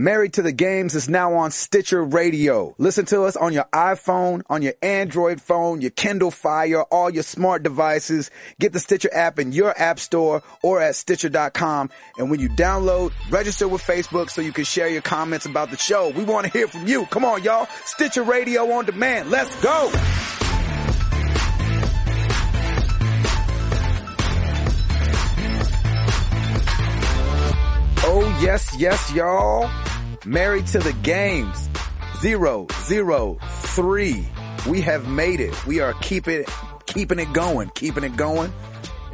[0.00, 2.74] Married to the Games is now on Stitcher Radio.
[2.78, 7.22] Listen to us on your iPhone, on your Android phone, your Kindle Fire, all your
[7.22, 8.30] smart devices.
[8.58, 11.90] Get the Stitcher app in your app store or at Stitcher.com.
[12.16, 15.76] And when you download, register with Facebook so you can share your comments about the
[15.76, 16.08] show.
[16.08, 17.04] We want to hear from you.
[17.04, 17.68] Come on, y'all.
[17.84, 19.30] Stitcher Radio on demand.
[19.30, 19.90] Let's go.
[28.02, 29.70] Oh, yes, yes, y'all.
[30.26, 31.68] Married to the games.
[32.18, 34.26] Zero, zero, three.
[34.68, 35.66] We have made it.
[35.66, 36.44] We are keeping,
[36.86, 38.52] keeping it going, keeping it going.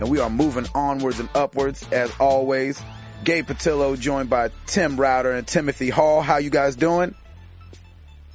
[0.01, 2.83] And we are moving onwards and upwards as always.
[3.25, 6.23] Gabe Patillo joined by Tim Router and Timothy Hall.
[6.23, 7.15] How you guys doing?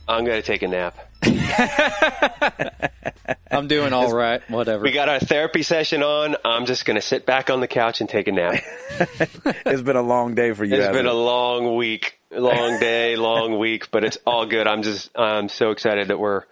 [0.08, 0.98] I'm going to take a nap.
[3.52, 4.42] I'm doing all right.
[4.50, 4.84] Whatever.
[4.84, 6.38] We got our therapy session on.
[6.44, 8.64] I'm just going to sit back on the couch and take a nap.
[9.66, 10.76] it's been a long day for you.
[10.76, 11.12] It's been it?
[11.12, 14.68] a long week, long day, long week, but it's all good.
[14.68, 16.44] I'm just, I'm so excited that we're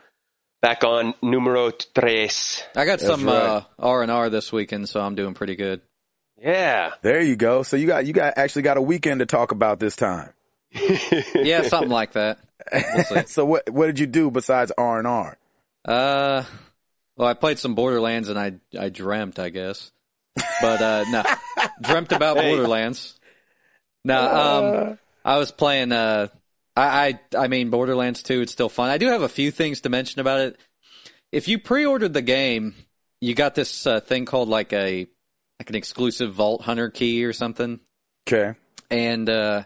[0.62, 2.64] back on numero tres.
[2.76, 3.34] I got That's some right.
[3.36, 5.82] uh, R and R this weekend, so I'm doing pretty good.
[6.42, 6.92] Yeah.
[7.02, 7.64] There you go.
[7.64, 10.30] So you got you got actually got a weekend to talk about this time.
[11.36, 12.40] Yeah, something like that.
[13.12, 13.24] We'll.
[13.28, 15.38] So what what did you do besides R and R?
[15.84, 16.44] Uh,
[17.18, 19.92] well, I played some Borderlands and I I dreamt, I guess,
[20.62, 21.24] but uh, no,
[21.82, 22.50] dreamt about Hey.
[22.50, 23.20] Borderlands.
[24.06, 25.92] No, um, I was playing.
[25.92, 26.28] Uh,
[26.76, 28.42] I, I I mean Borderlands 2.
[28.42, 28.90] It's still fun.
[28.90, 30.60] I do have a few things to mention about it.
[31.32, 32.74] If you pre-ordered the game,
[33.22, 35.08] you got this uh, thing called like a
[35.60, 37.80] like an exclusive Vault Hunter key or something.
[38.28, 38.58] Okay.
[38.90, 39.64] And uh,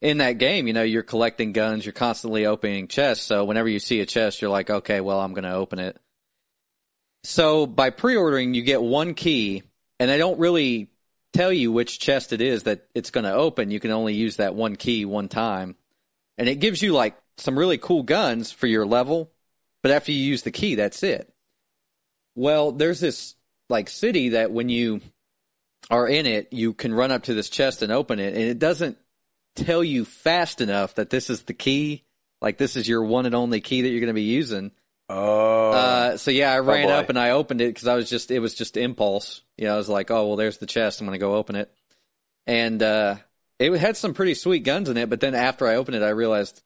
[0.00, 3.24] in that game, you know, you're collecting guns, you're constantly opening chests.
[3.24, 5.98] So whenever you see a chest, you're like, okay, well, I'm going to open it.
[7.24, 9.64] So by pre-ordering, you get one key,
[9.98, 10.90] and they don't really
[11.36, 13.70] tell you which chest it is that it's going to open.
[13.70, 15.76] You can only use that one key one time,
[16.38, 19.30] and it gives you like some really cool guns for your level.
[19.82, 21.32] But after you use the key, that's it.
[22.34, 23.34] Well, there's this
[23.68, 25.00] like city that when you
[25.90, 28.58] are in it, you can run up to this chest and open it, and it
[28.58, 28.98] doesn't
[29.54, 32.04] tell you fast enough that this is the key.
[32.40, 34.72] Like this is your one and only key that you're going to be using.
[35.08, 35.70] Oh.
[35.70, 36.92] Uh, so yeah, I ran boy.
[36.92, 39.42] up and I opened it because I was just it was just impulse.
[39.56, 41.00] You know, I was like, oh well, there's the chest.
[41.00, 41.72] I'm going to go open it,
[42.46, 43.16] and uh,
[43.58, 45.08] it had some pretty sweet guns in it.
[45.08, 46.60] But then after I opened it, I realized,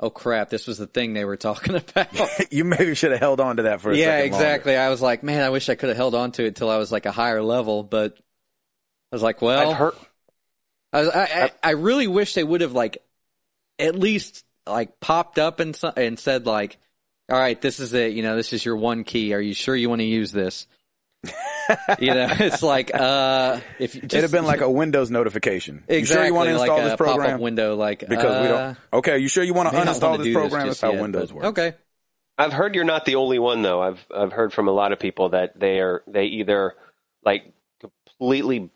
[0.00, 2.08] oh crap, this was the thing they were talking about.
[2.50, 4.32] you maybe should have held on to that for a yeah, second.
[4.32, 4.44] longer.
[4.46, 4.76] exactly.
[4.76, 6.78] I was like, man, I wish I could have held on to it till I
[6.78, 8.16] was like a higher level, but
[9.12, 9.94] I was like, well, I've heard,
[10.92, 12.98] I, was, I, I, I really wish they would have like
[13.78, 16.78] at least like popped up and so- and said like,
[17.32, 18.12] all right, this is it.
[18.12, 19.32] You know, this is your one key.
[19.32, 20.66] Are you sure you want to use this?
[21.98, 25.84] you know, it's like uh, if just, It'd have been like a Windows notification.
[25.88, 27.26] exactly you sure you want to like install a this program?
[27.28, 28.78] pop-up window, like because we uh, don't.
[28.92, 30.66] Okay, you sure you want to may uninstall wanna this program?
[30.66, 31.46] just That's how yet, Windows but- works.
[31.46, 31.72] Okay,
[32.36, 33.80] I've heard you're not the only one though.
[33.80, 36.74] I've, I've heard from a lot of people that they are, they either
[37.24, 38.70] like completely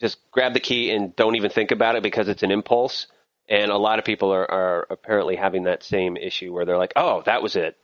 [0.00, 3.06] just grab the key and don't even think about it because it's an impulse.
[3.48, 6.92] And a lot of people are, are apparently having that same issue where they're like,
[6.96, 7.76] oh, that was it.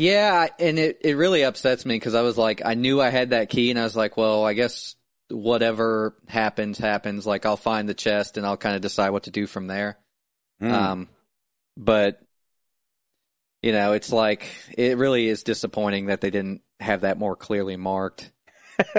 [0.00, 3.30] Yeah, and it, it really upsets me because I was like, I knew I had
[3.30, 4.96] that key, and I was like, well, I guess
[5.28, 7.26] whatever happens, happens.
[7.26, 9.98] Like, I'll find the chest and I'll kind of decide what to do from there.
[10.62, 10.72] Mm.
[10.72, 11.08] Um,
[11.76, 12.18] but,
[13.62, 14.46] you know, it's like,
[14.76, 18.32] it really is disappointing that they didn't have that more clearly marked.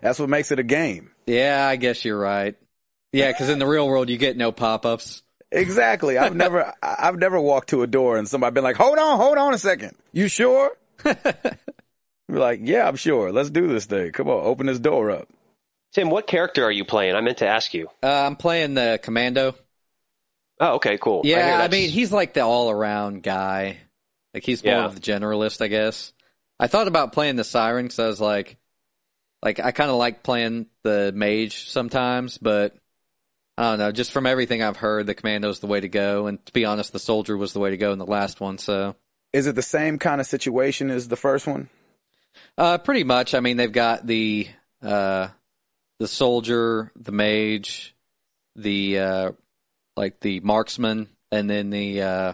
[0.00, 1.10] That's what makes it a game.
[1.26, 2.54] Yeah, I guess you're right.
[3.12, 5.23] Yeah, because in the real world, you get no pop ups.
[5.54, 6.18] Exactly.
[6.18, 9.16] I've never, I- I've never walked to a door and somebody been like, "Hold on,
[9.18, 9.96] hold on a second.
[10.12, 10.72] You sure?"
[11.04, 13.32] We're like, "Yeah, I'm sure.
[13.32, 14.12] Let's do this thing.
[14.12, 15.28] Come on, open this door up."
[15.92, 17.14] Tim, what character are you playing?
[17.14, 17.88] I meant to ask you.
[18.02, 19.54] Uh, I'm playing the commando.
[20.60, 21.22] Oh, okay, cool.
[21.24, 23.78] Yeah, I that's- mean, he's like the all around guy.
[24.32, 24.84] Like he's more Yeah.
[24.86, 26.12] of the generalist, I guess.
[26.58, 28.56] I thought about playing the siren because I was like,
[29.42, 32.74] like I kind of like playing the mage sometimes, but
[33.56, 33.92] I don't know.
[33.92, 36.26] Just from everything I've heard, the commando's is the way to go.
[36.26, 38.58] And to be honest, the soldier was the way to go in the last one.
[38.58, 38.96] So,
[39.32, 41.68] Is it the same kind of situation as the first one?
[42.58, 43.34] uh, pretty much.
[43.34, 44.48] I mean, they've got the
[44.82, 45.28] uh,
[46.00, 47.94] the soldier, the mage,
[48.56, 49.32] the uh,
[49.96, 52.32] like the marksman, and then the uh,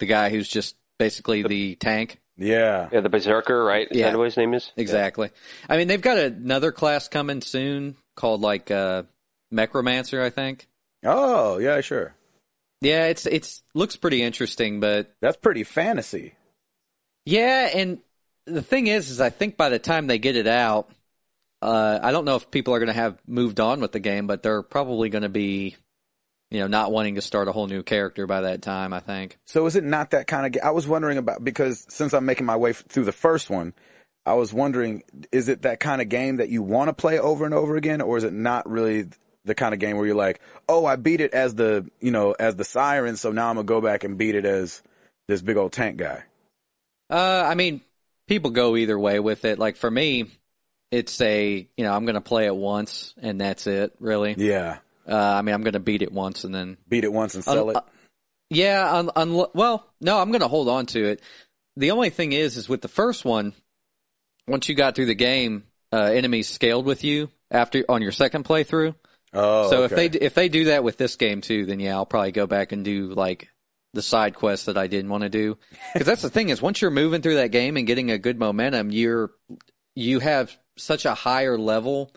[0.00, 2.18] the guy who's just basically the tank.
[2.36, 2.88] Yeah.
[2.92, 3.86] Yeah, the Berserker, right?
[3.90, 4.10] Is Yeah.
[4.10, 4.72] that what his name is?
[4.76, 5.30] Exactly.
[5.68, 9.04] I mean, they've got another class coming soon called like uh,
[9.50, 10.66] Necromancer, I think.
[11.04, 12.14] Oh, yeah, sure.
[12.80, 16.34] Yeah, it's it's looks pretty interesting, but That's pretty fantasy.
[17.24, 17.98] yeah, and
[18.46, 20.90] the thing is, is I think by the time they get it out,
[21.60, 24.26] uh, I don't know if people are going to have moved on with the game,
[24.26, 25.76] but they're probably going to be
[26.50, 28.92] you know, not wanting to start a whole new character by that time.
[28.94, 29.36] I think.
[29.46, 30.52] So is it not that kind of?
[30.52, 33.50] Ga- I was wondering about because since I'm making my way f- through the first
[33.50, 33.74] one,
[34.24, 37.44] I was wondering, is it that kind of game that you want to play over
[37.44, 39.08] and over again, or is it not really
[39.48, 42.32] the kind of game where you're like, oh, I beat it as the you know
[42.38, 44.82] as the siren, so now I'm gonna go back and beat it as
[45.26, 46.22] this big old tank guy.
[47.10, 47.80] Uh, I mean,
[48.26, 49.58] people go either way with it.
[49.58, 50.26] Like for me,
[50.90, 53.94] it's a you know I'm gonna play it once and that's it.
[53.98, 54.34] Really.
[54.38, 54.78] Yeah,
[55.08, 57.70] Uh, I mean, I'm gonna beat it once and then beat it once and sell
[57.70, 57.82] Un- it.
[58.50, 61.20] Yeah, un- un- well, no, I'm going to hold on to it.
[61.76, 63.52] The only thing is, is with the first one,
[64.46, 68.46] once you got through the game, uh, enemies scaled with you after on your second
[68.46, 68.94] playthrough.
[69.32, 70.06] Oh, so okay.
[70.06, 72.46] if they if they do that with this game too, then yeah, I'll probably go
[72.46, 73.48] back and do like
[73.94, 75.58] the side quests that I didn't want to do.
[75.92, 78.38] Because that's the thing is, once you're moving through that game and getting a good
[78.38, 79.30] momentum, you're
[79.94, 82.12] you have such a higher level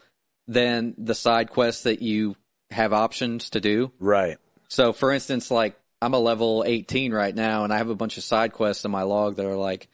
[0.48, 2.36] than the side quests that you
[2.70, 3.92] have options to do.
[4.00, 4.38] right,
[4.68, 8.18] So, for instance, like I'm a level 18 right now, and I have a bunch
[8.18, 9.88] of side quests in my log that are like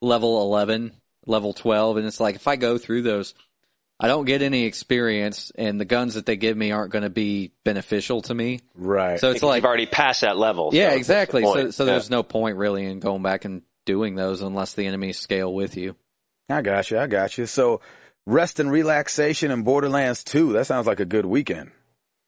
[0.00, 0.92] level 11,
[1.26, 3.34] level 12, and it's like if I go through those,
[4.02, 7.10] I don't get any experience, and the guns that they give me aren't going to
[7.10, 8.60] be beneficial to me.
[8.74, 9.20] right.
[9.20, 10.72] So it's Because like, you've already passed that level.
[10.72, 11.42] so yeah, the exactly.
[11.44, 11.92] So, so Yeah.
[11.92, 15.76] there's no point really in going back and doing those unless the enemies scale with
[15.76, 15.96] you.
[16.50, 16.98] I got you.
[16.98, 17.46] I got you.
[17.46, 17.80] So
[18.26, 20.52] rest and relaxation in Borderlands 2.
[20.54, 21.70] That sounds like a good weekend.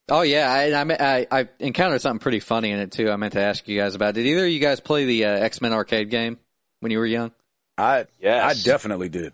[0.09, 3.11] Oh yeah, I, I I I encountered something pretty funny in it too.
[3.11, 4.15] I meant to ask you guys about.
[4.15, 6.38] Did either of you guys play the uh, X Men arcade game
[6.81, 7.32] when you were young?
[7.79, 8.67] I Yes.
[8.67, 9.32] I definitely did.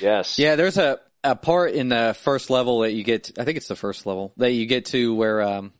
[0.00, 0.38] yes.
[0.38, 3.24] Yeah, there's a, a part in the first level that you get.
[3.24, 5.72] To, I think it's the first level that you get to where, um,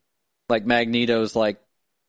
[0.48, 1.60] like Magneto's like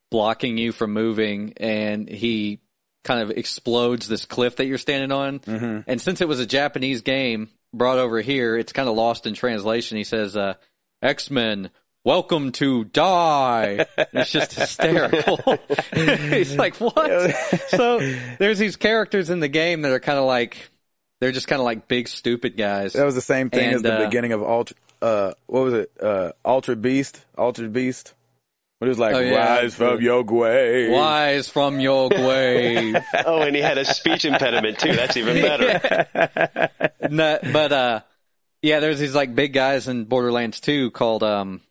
[0.10, 2.60] blocking you from moving, and he
[3.04, 5.40] kind of explodes this cliff that you're standing on.
[5.40, 5.90] Mm-hmm.
[5.90, 9.34] And since it was a Japanese game brought over here, it's kind of lost in
[9.34, 9.98] translation.
[9.98, 10.56] He says, uh,
[11.02, 11.72] "X Men."
[12.04, 13.86] Welcome to die.
[14.14, 15.38] It's just hysterical.
[15.94, 17.36] He's like, what?
[17.68, 18.00] so
[18.40, 20.71] there's these characters in the game that are kind of like,
[21.22, 22.94] they're just kind of like big stupid guys.
[22.94, 24.76] That was the same thing And, as the uh, beginning of Altered.
[25.02, 25.92] Uh, what was it?
[26.02, 27.24] Uh, Altered Beast.
[27.38, 28.14] Altered Beast.
[28.80, 29.60] When it was like, Oh, yeah.
[29.60, 30.92] rise from your grave.
[30.92, 32.96] Wise from your grave.
[33.26, 34.94] Oh, and he had a speech impediment too.
[34.94, 36.70] That's even better.
[37.10, 38.00] No, but uh,
[38.62, 41.62] yeah, there's these like big guys in Borderlands 2 called um,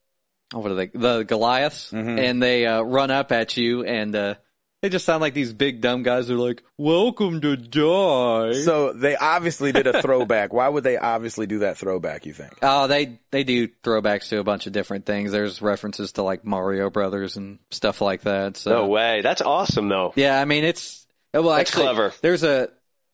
[0.55, 0.87] oh, what are they?
[0.87, 4.35] The Goliaths, and they uh, run up at you, and uh,
[4.83, 6.29] they just sound like these big dumb guys.
[6.29, 10.53] who are like, "Welcome to die." So they obviously did a throwback.
[10.53, 12.59] Why would they obviously do that throwback, you think?
[12.63, 15.33] Oh, they they do throwbacks to a bunch of different things.
[15.33, 18.57] There's references to like Mario Brothers and stuff like that.
[18.57, 19.21] So No way.
[19.23, 20.13] That's awesome though.
[20.17, 22.13] Yeah, I mean it's well That's actually clever.
[22.23, 22.71] there's a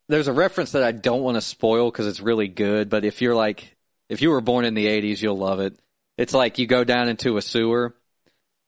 [0.09, 2.89] there's a reference that I don't want to spoil because it's really good.
[2.91, 3.75] But if you're like
[4.09, 5.77] if you were born in the '80s, you'll love it.
[6.17, 7.95] It's like you go down into a sewer.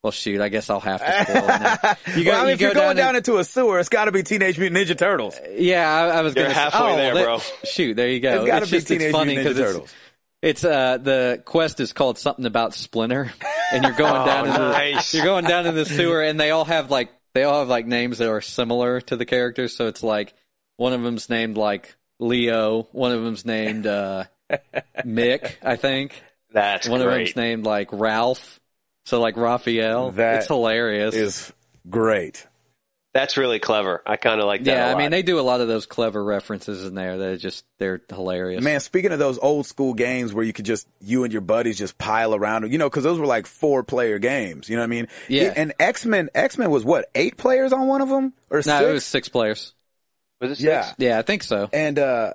[0.02, 2.14] Well, shoot, I guess I'll have to spoil it now.
[2.16, 3.80] You go, well, I mean, you if go you're going down, in- into a sewer,
[3.80, 5.34] it's got to be Teenage Mutant Ninja Turtles.
[5.56, 7.38] yeah, I, I was gonna say- halfway oh, there, that- bro.
[7.64, 8.42] Shoot, there you go.
[8.42, 9.94] It's got to It's be just- Teenage funny Mutant Ninja 'cause it's- Turtles.
[10.40, 13.32] It's uh the quest is called something about Splinter,
[13.72, 15.12] and you're going down into Oh, nice.
[15.12, 17.86] you're going down in the sewer, and they all have like they all have like
[17.86, 19.74] names that are similar to the characters.
[19.76, 20.32] So it's like
[20.76, 24.26] one of them's named like Leo, one of them's named uh
[25.04, 26.22] Mick, I think.
[26.52, 28.57] That's One of them's named like Ralph.
[29.08, 30.10] So like Raphael.
[30.10, 31.14] That it's hilarious.
[31.14, 31.50] Is
[31.88, 32.46] great.
[33.14, 34.02] That's really clever.
[34.04, 34.70] I kind of like that.
[34.70, 37.16] yeah, I mean they do a lot of those clever references in there.
[37.16, 38.62] They're just they're hilarious.
[38.62, 41.78] Man, speaking of those old school games where you could just, you and your buddies
[41.78, 44.88] just pile around, you know, cause those were like four player games, you know what
[44.88, 45.08] I mean?
[45.26, 45.54] Yeah.
[45.56, 48.34] And X-Men, X-Men was what, eight players on one of them?
[48.50, 48.82] Or no, six?
[48.82, 49.72] it was six players.
[50.38, 50.64] was it six?
[50.66, 50.92] yeah.
[50.98, 51.70] Yeah, I think so.
[51.72, 52.34] And, uh,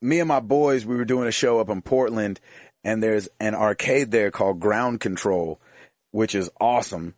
[0.00, 2.40] me and my boys, we were doing a show up in Portland
[2.86, 5.60] and there's an arcade there called Ground Control,
[6.16, 7.14] which is awesome.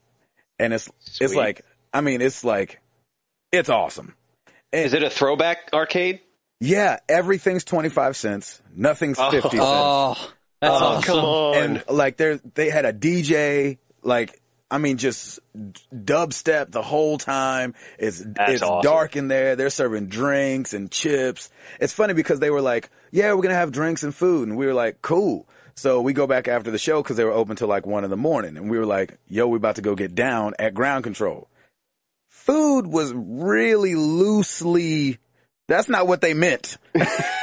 [0.59, 0.91] And it's,
[1.21, 1.65] it's like,
[1.95, 2.81] I mean, it's like,
[3.53, 4.15] it's awesome.
[4.73, 6.21] Is it a throwback arcade?
[6.61, 8.61] Yeah, everything's 25 cents.
[8.75, 9.55] Nothing's 50 cents.
[9.61, 10.15] Oh,
[10.61, 11.03] that's Oh, awesome.
[11.03, 11.57] come on.
[11.57, 15.39] and like they they had a DJ like I mean just
[15.95, 17.75] dubstep the whole time.
[17.99, 18.83] It's it's awesome.
[18.83, 19.55] dark in there.
[19.55, 21.49] They're serving drinks and chips.
[21.81, 24.67] It's funny because they were like, "Yeah, we're gonna have drinks and food," and we
[24.67, 25.47] were like, "Cool."
[25.79, 28.11] So we go back after the show because they were open till like one in
[28.11, 31.05] the morning, and we were like, "Yo, we're about to go get down at Ground
[31.05, 31.49] Control."
[32.29, 35.19] Food was really loosely.
[35.69, 36.79] That's not what they meant.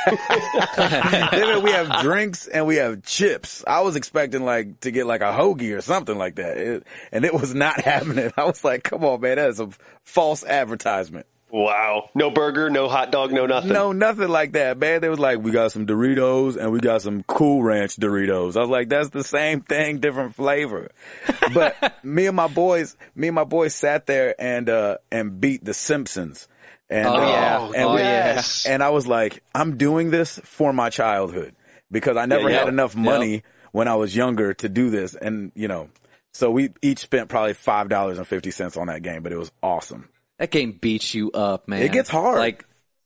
[0.08, 3.64] They meant we have drinks and we have chips.
[3.66, 7.26] I was expecting like to get like a hoagie or something like that, It- and
[7.26, 8.32] it was not happening.
[8.38, 9.70] I was like, "Come on, man, that is a
[10.04, 12.10] false advertisement." Wow.
[12.16, 13.72] No burger, no hot dog, no nothing.
[13.72, 15.00] No, nothing like that, man.
[15.02, 18.58] They was like, we got some Doritos and we got some Cool Ranch Doritos.
[18.58, 20.90] I was like, that's the same thing, different flavor.
[21.54, 25.64] But me and my boys, me and my boys sat there and, uh, and beat
[25.64, 26.48] the Simpsons.
[26.90, 27.66] And, Oh, uh, yeah.
[27.68, 28.66] and, Oh, we- yes.
[28.66, 31.56] and I was like, I'm doing this for my childhood
[31.92, 32.72] because I never Yeah, had yeah.
[32.74, 35.14] enough money when I was younger to do this.
[35.16, 35.90] And, you know,
[36.34, 40.10] so we each spent probably $5.50 on that game, but it was awesome.
[40.40, 41.82] That game beats you up, man.
[41.82, 42.40] It gets hard.
[42.40, 42.66] Like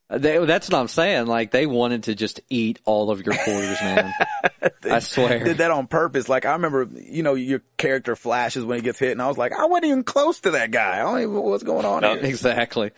[0.09, 1.27] they, that's what I'm saying.
[1.27, 4.11] Like they wanted to just eat all of your quarters, man.
[4.83, 5.43] I swear.
[5.43, 6.27] did that on purpose.
[6.27, 9.37] Like I remember, you know, your character flashes when he gets hit, and I was
[9.37, 10.95] like, I wasn't even close to that guy.
[10.99, 12.15] I don't even know what's going on No.
[12.15, 12.25] here.
[12.25, 12.91] Exactly.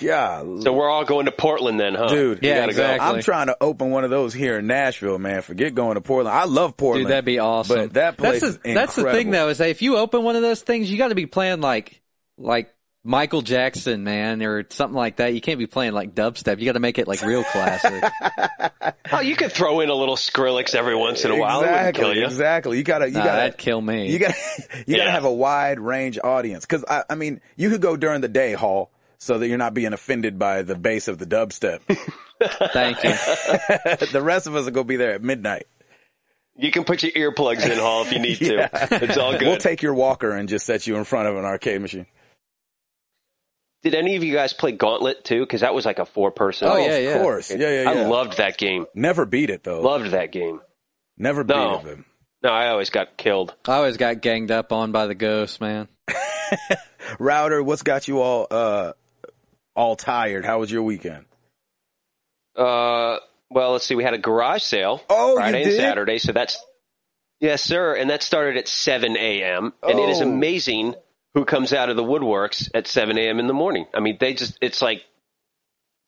[0.00, 0.42] Yeah.
[0.60, 2.06] So we're all going to Portland then, huh?
[2.08, 2.42] Dude.
[2.42, 2.82] You Yeah, gotta go.
[2.82, 3.08] exactly.
[3.16, 5.40] I'm trying to open one of those here in Nashville, man.
[5.42, 6.36] Forget going to Portland.
[6.36, 7.06] I love Portland.
[7.06, 7.76] Dude, that'd be awesome.
[7.76, 10.22] But that place that's the, is that's the thing though, is that if you open
[10.22, 12.00] one of those things, you got to be playing like
[12.36, 12.72] like
[13.08, 15.32] Michael Jackson, man, or something like that.
[15.32, 16.58] You can't be playing like dubstep.
[16.58, 18.04] You got to make it like real classic.
[19.10, 21.62] Oh, you could throw in a little Skrillex every once in a while.
[21.62, 22.24] Exactly, kill you.
[22.26, 22.76] exactly.
[22.76, 24.12] You gotta, you nah, gotta, that'd kill me.
[24.12, 24.36] you gotta,
[24.86, 26.66] you gotta have a wide range audience.
[26.66, 29.72] Cause I, I mean, you could go during the day, Hall, so that you're not
[29.72, 31.80] being offended by the bass of the dubstep.
[32.72, 33.12] Thank you.
[34.12, 35.66] the rest of us are gonna be there at midnight.
[36.54, 38.68] You can put your earplugs in, Hall, if you need to.
[39.02, 39.48] It's all good.
[39.48, 42.06] We'll take your walker and just set you in front of an arcade machine.
[43.82, 45.40] Did any of you guys play Gauntlet too?
[45.40, 46.68] Because that was like a four person.
[46.68, 47.18] Oh, Oh, yeah, of yeah.
[47.22, 47.50] course.
[47.50, 47.90] Yeah, yeah, yeah.
[47.90, 48.86] I loved that game.
[48.94, 49.80] Never beat it though.
[49.82, 50.60] Loved that game.
[51.16, 51.76] Never beat No.
[51.76, 51.82] it.
[51.84, 51.98] But
[52.42, 53.54] No, I always got killed.
[53.66, 55.88] I always got ganged up on by the ghost, man.
[57.18, 58.92] Router, what's got you all uh
[59.76, 60.44] all tired?
[60.44, 61.24] How was your weekend?
[62.56, 63.18] Uh,
[63.50, 63.94] well, let's see.
[63.94, 65.76] We had a garage sale Oh, you Friday and did?
[65.76, 66.60] Saturday, so that's
[67.40, 67.94] yes, sir.
[67.94, 69.72] And that started at seven a.m.
[69.82, 70.24] And it is Oh.
[70.28, 70.94] amazing
[71.38, 73.38] who comes out of the woodworks at seven a.m.
[73.38, 73.86] in the morning.
[73.94, 75.04] I mean, they just—it's like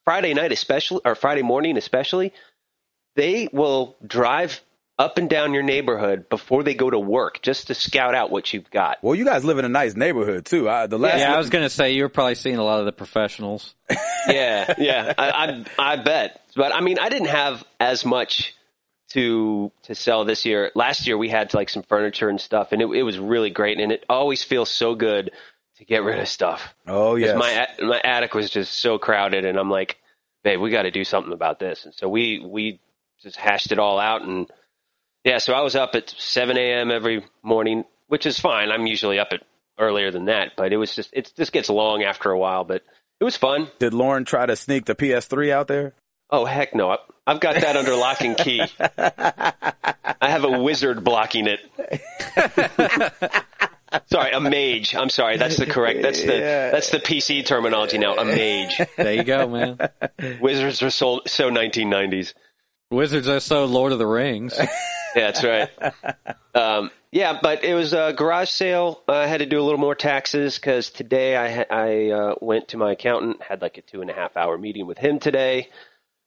[0.04, 2.32] Friday night, especially or Friday morning, especially.
[3.14, 4.60] They will drive
[4.98, 8.52] up and down your neighborhood before they go to work just to scout out what
[8.52, 8.98] you've got.
[9.02, 10.68] Well, you guys live in a nice neighborhood too.
[10.68, 12.86] I, the last Yeah, I was gonna say you were probably seeing a lot of
[12.86, 13.76] the professionals.
[14.28, 16.40] yeah, yeah, I, I I bet.
[16.56, 18.56] But I mean, I didn't have as much
[19.10, 20.70] to to sell this year.
[20.74, 23.78] Last year we had like some furniture and stuff, and it, it was really great.
[23.78, 25.32] And it always feels so good
[25.76, 26.74] to get rid of stuff.
[26.86, 27.36] Oh yes.
[27.36, 29.98] My my attic was just so crowded, and I'm like,
[30.44, 31.84] babe, we got to do something about this.
[31.84, 32.80] And so we we
[33.22, 34.50] just hashed it all out, and
[35.24, 36.90] yeah, so I was up at 7 a.m.
[36.90, 38.70] every morning, which is fine.
[38.70, 39.42] I'm usually up at
[39.78, 42.82] earlier than that, but it was just it just gets long after a while, but.
[43.18, 43.70] It was fun.
[43.78, 45.92] Did Lauren try to sneak the PS3 out there?
[46.30, 46.90] Oh heck no!
[46.90, 48.62] I- I've got that under lock and key.
[48.80, 51.60] I have a wizard blocking it.
[54.06, 54.94] sorry, a mage.
[54.94, 55.36] I'm sorry.
[55.36, 56.02] That's the correct.
[56.02, 56.70] That's the Yeah.
[56.70, 58.16] that's the PC terminology now.
[58.16, 58.80] A mage.
[58.96, 59.78] There you go, man.
[60.40, 62.34] Wizards are so so 1990s.
[62.90, 64.58] Wizards are so Lord of the Rings.
[65.16, 65.68] Yeah, that's right.
[66.54, 69.02] Um, yeah, but it was a garage sale.
[69.08, 72.76] I had to do a little more taxes because today I I uh, went to
[72.76, 75.68] my accountant, had like a two and a half hour meeting with him today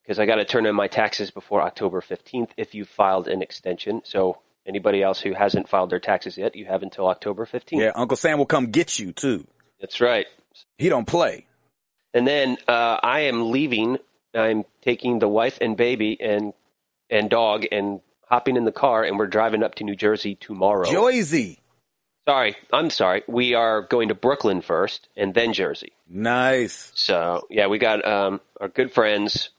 [0.03, 3.41] because I got to turn in my taxes before October fifteenth if you filed an
[3.41, 4.01] extension.
[4.03, 7.81] So anybody else who hasn't filed their taxes yet, you have until October fifteenth.
[7.81, 9.47] Yeah, Uncle Sam will come get you too.
[9.79, 10.27] That's right.
[10.77, 11.47] He don't play.
[12.13, 13.97] And then uh, I am leaving.
[14.35, 16.53] I'm taking the wife and baby and
[17.09, 20.85] and dog and hopping in the car, and we're driving up to New Jersey tomorrow.
[20.85, 21.59] Joyzy.
[22.27, 23.23] Sorry, I'm sorry.
[23.27, 25.91] We are going to Brooklyn first, and then Jersey.
[26.07, 26.91] Nice.
[26.95, 29.49] So yeah, we got um, our good friends.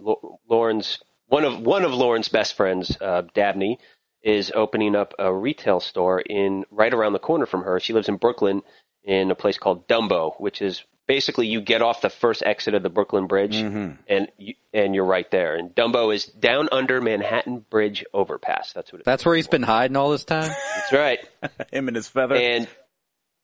[0.48, 3.78] Lauren's one of one of Lauren's best friends, uh, Dabney,
[4.22, 7.80] is opening up a retail store in right around the corner from her.
[7.80, 8.62] She lives in Brooklyn
[9.02, 12.82] in a place called Dumbo, which is basically you get off the first exit of
[12.82, 15.56] the Brooklyn Bridge, and you, and you're right there.
[15.56, 18.72] And Dumbo is down under Manhattan Bridge overpass.
[18.72, 19.00] That's what.
[19.00, 20.50] It, That's where he's been hiding all this time.
[20.74, 21.18] that's right.
[21.72, 22.34] Him and his feather.
[22.36, 22.68] and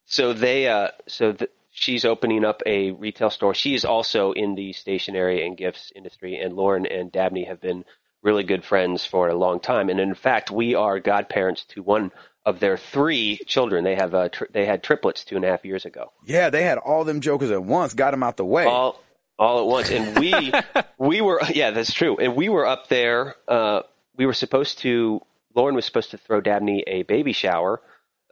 [0.07, 4.57] so they uh so the, she's opening up a retail store she is also in
[4.57, 7.85] the stationery and gifts industry and lauren and dabney have been
[8.23, 12.13] really good friends for a long time and in fact we are godparents to one
[12.47, 15.65] of their three children they have uh, tri- they had triplets two and a half
[15.65, 17.95] years ago yeah, they had all them jokers at once.
[17.95, 18.65] Got them out the way.
[18.65, 19.01] all
[19.39, 20.53] all at once and we
[20.99, 23.81] we were yeah that's true and we were up there uh
[24.17, 25.21] we were supposed to
[25.55, 27.81] lauren was supposed to throw dabney a baby shower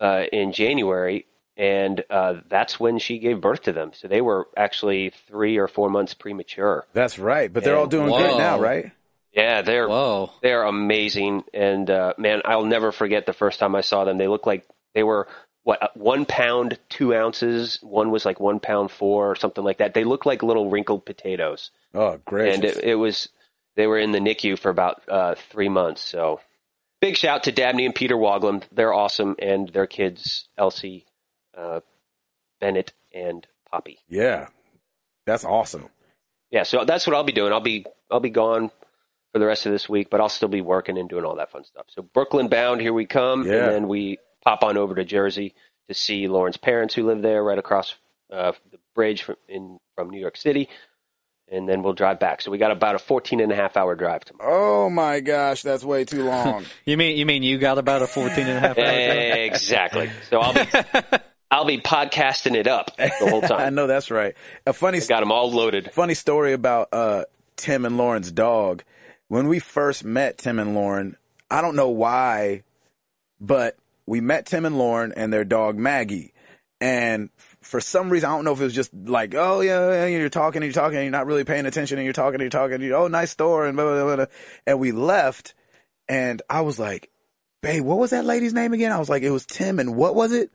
[0.00, 1.25] uh in january
[1.57, 5.66] and uh that's when she gave birth to them so they were actually three or
[5.66, 7.50] four months premature That's right.
[7.52, 8.18] But they're all doing Whoa.
[8.18, 8.92] great now, right?
[9.32, 10.30] Yeah they're Whoa.
[10.42, 14.28] they're amazing and uh man i'll never forget the first time i saw them they
[14.28, 15.28] looked like they were
[15.64, 17.78] what one pound two ounces.
[17.82, 19.92] One was like one pound four or something like that.
[19.92, 22.54] They look like little wrinkled potatoes, Oh, great.
[22.54, 23.28] and it, it was
[23.76, 26.00] they were in the NICU for about uh, three months.
[26.00, 26.40] So
[27.02, 28.62] big shout to Dabney and Peter Wogland.
[28.73, 31.04] They're awesome, and their kids Elsie,
[31.54, 31.80] uh,
[32.61, 33.99] Bennett, and Poppy.
[34.08, 34.47] yeah.
[35.26, 35.90] That's awesome.
[36.50, 37.52] Yeah, so that's what I'll be doing.
[37.52, 38.70] I'll be I'll be gone
[39.32, 41.50] for the rest of this week, but I'll still be working and doing all that
[41.50, 41.87] fun stuff.
[41.88, 43.54] So Brooklyn bound, here we come, Yeah.
[43.64, 45.54] and then we pop on over to Jersey
[45.88, 47.94] to see Lauren's parents who live there, right across
[48.32, 50.68] uh, the bridge from in from New York City,
[51.50, 52.40] and then we'll drive back.
[52.42, 54.85] So we got about a 14 and a half hour drive tomorrow.
[54.87, 56.64] Oh my gosh, that's way too long.
[56.85, 59.38] You mean you mean you got about a 14 and a half hour drive?
[59.52, 60.11] exactly.
[60.30, 61.18] So I'll be
[61.50, 63.61] I'll be podcasting it up the whole time.
[63.61, 64.35] I know that's right.
[64.66, 65.90] A funny Got them all loaded.
[65.92, 67.25] funny story about uh,
[67.56, 68.85] Tim and Lauren's dog.
[69.28, 71.16] When we first met Tim and Lauren,
[71.50, 72.62] I don't know why,
[73.40, 76.32] but we met Tim and Lauren and their dog Maggie.
[76.80, 77.30] And
[77.61, 80.62] for some reason, I don't know if it was just like, oh yeah, you're talking
[80.62, 82.80] and you're talking you're not really paying attention and you're talking and you're talking.
[82.80, 84.26] You're, oh, nice store and blah, blah, blah, blah.
[84.66, 85.54] And we left
[86.08, 87.11] and I was like,
[87.62, 88.92] babe, what was that lady's name again?
[88.92, 90.50] I was like, it was Tim and what was it?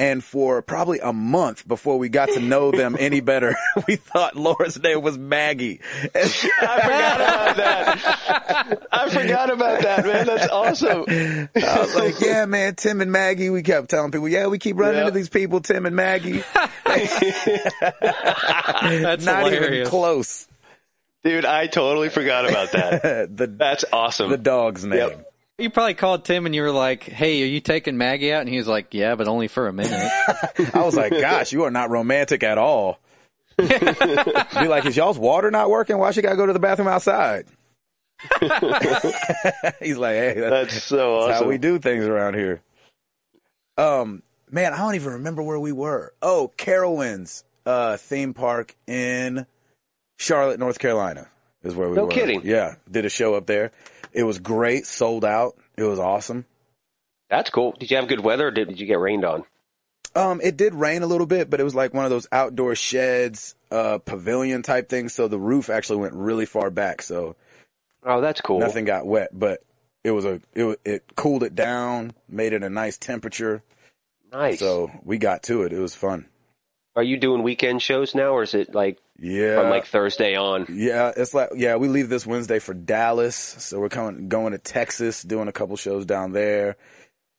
[0.00, 3.56] And for probably a month before we got to know them any better,
[3.88, 5.80] we thought Laura's name was Maggie.
[6.14, 8.86] I forgot about that.
[8.92, 10.24] I forgot about that, man.
[10.26, 11.04] That's awesome.
[11.08, 11.48] I
[11.80, 13.50] was like, yeah, man, Tim and Maggie.
[13.50, 15.08] We kept telling people, yeah, we keep running Yeah.
[15.08, 16.44] into these people, Tim and Maggie.
[17.90, 20.46] That's Not even close.
[21.24, 23.36] Dude, I totally forgot about that.
[23.36, 24.30] the That's awesome.
[24.30, 24.98] the dog's name.
[24.98, 25.27] Yep.
[25.58, 28.48] You probably called Tim and you were like, "Hey, are you taking Maggie out?" And
[28.48, 29.92] he was like, "Yeah, but only for a minute."
[30.74, 33.00] I was like, gosh, you are not romantic at all.
[33.58, 33.66] Be
[34.68, 35.98] like, is y'all's water not working?
[35.98, 37.46] Why she got to go to the bathroom outside?
[39.80, 41.44] He's like, hey, that's, That's so that's awesome.
[41.44, 42.62] how we do things around here.
[43.76, 46.12] Um, man, I don't even remember where we were.
[46.22, 49.44] Oh, Carowinds uh, theme park in
[50.18, 51.28] Charlotte, North Carolina
[51.64, 52.10] is where we No were.
[52.10, 52.42] kidding.
[52.44, 53.72] Yeah, did a show up there.
[54.12, 55.56] It was great, sold out.
[55.76, 56.44] It was awesome.
[57.30, 57.72] That's cool.
[57.78, 59.44] Did you have good weather or did, did you get rained on?
[60.14, 62.74] Um, it did rain a little bit, but it was like one of those outdoor
[62.74, 65.12] sheds, uh, pavilion type things.
[65.12, 67.36] So the roof actually went really far back, so
[68.02, 68.58] Oh, that's cool.
[68.58, 69.28] nothing got wet.
[69.32, 69.62] But
[70.02, 73.62] it was a it it cooled it down, made it a nice temperature.
[74.32, 74.58] Nice.
[74.58, 75.72] So we got to it.
[75.72, 76.26] It was fun.
[76.96, 80.66] Are you doing weekend shows now or is it like Yeah, from like Thursday on?
[80.70, 81.12] yeah.
[81.16, 85.22] It's like yeah, we leave this Wednesday for Dallas, so we're coming going to Texas,
[85.22, 86.76] doing a couple shows down there.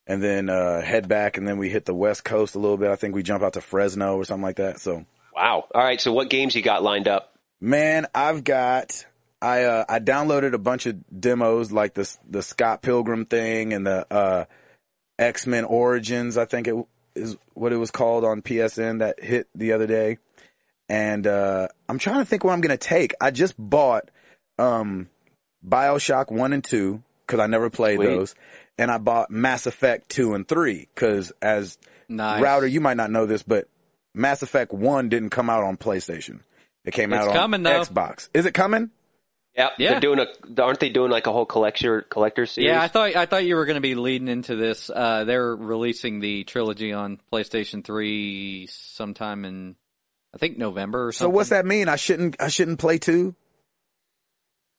[0.08, 2.90] And then uh, head back, and then we hit the West Coast a little bit.
[2.90, 4.80] I think we jump out to Fresno or something like that.
[4.80, 5.68] So Wow.
[5.74, 6.02] All right.
[6.02, 7.34] So what games you got lined up?
[7.62, 9.06] Man, I've got
[9.42, 13.86] I uh I downloaded a bunch of demos like the the Scott Pilgrim thing and
[13.86, 14.46] the uh
[15.18, 16.76] X-Men Origins, I think it
[17.14, 20.18] is what it was called on PSN that hit the other day.
[20.90, 23.14] And uh I'm trying to think what I'm going to take.
[23.22, 24.10] I just bought
[24.58, 25.10] um
[25.68, 28.06] BioShock 1 and 2 cuz I never played Sweet.
[28.08, 28.36] those.
[28.78, 32.42] And I bought Mass Effect 2 and 3 cuz as nice.
[32.42, 33.68] Router, you might not know this, but
[34.16, 36.40] Mass Effect 1 didn't come out on PlayStation.
[36.86, 37.82] It came It's out on coming, though.
[37.82, 38.30] Xbox.
[38.34, 38.90] Is it coming?
[39.56, 39.92] Yeah, Yeah.
[39.92, 40.62] They're doing a.
[40.62, 42.70] Aren't they doing like a whole collector collector series?
[42.70, 44.90] Yeah, I thought I thought you were going to be leading into this.
[44.90, 49.76] Uh, they're releasing the trilogy on PlayStation 3 sometime in,
[50.34, 51.32] I think November or something.
[51.32, 51.88] So what's that mean?
[51.88, 53.36] I shouldn't I shouldn't play 2?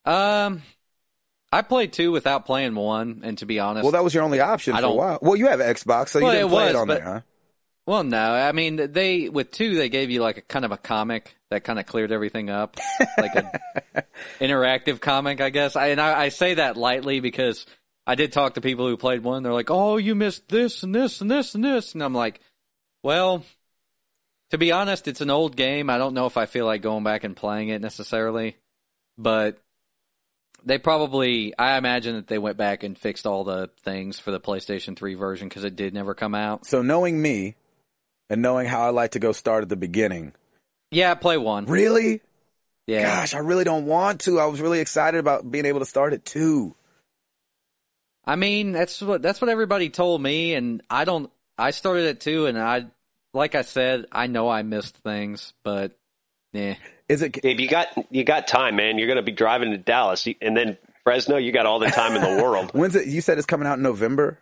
[0.05, 0.63] Um,
[1.51, 4.39] I played two without playing one, and to be honest, Well, that was your only
[4.39, 5.19] option I for a while.
[5.21, 7.21] Well, you have Xbox, so you didn't play was, it on but- there, huh?
[7.87, 8.33] Well, no.
[8.33, 11.63] I mean, they with two they gave you like a kind of a comic that
[11.63, 12.77] kind of cleared everything up,
[13.17, 13.49] like an
[14.39, 15.75] interactive comic, I guess.
[15.75, 17.65] I, and I, I say that lightly because
[18.05, 19.41] I did talk to people who played one.
[19.41, 22.39] They're like, "Oh, you missed this and this and this and this," and I'm like,
[23.01, 23.43] "Well,
[24.51, 25.89] to be honest, it's an old game.
[25.89, 28.57] I don't know if I feel like going back and playing it necessarily,
[29.17, 29.57] but."
[30.63, 34.39] They probably, I imagine that they went back and fixed all the things for the
[34.39, 36.67] PlayStation 3 version because it did never come out.
[36.67, 37.55] So knowing me
[38.29, 40.33] and knowing how I like to go start at the beginning.
[40.91, 41.65] Yeah, play one.
[41.65, 42.21] Really?
[42.85, 43.03] Yeah.
[43.03, 44.39] Gosh, I really don't want to.
[44.39, 46.75] I was really excited about being able to start at 2.
[48.23, 51.31] I mean, that's what that's what everybody told me, and I don't.
[51.57, 52.85] I started at two, and I,
[53.33, 55.97] like I said, I know I missed things, but
[56.53, 56.75] yeah,
[57.07, 58.97] Is it Gabe, you got you got time, man.
[58.97, 61.37] You're going to be driving to Dallas, and then Fresno.
[61.37, 62.71] You got all the time in the world.
[62.73, 63.07] When's it?
[63.07, 64.37] You said it's coming out in November.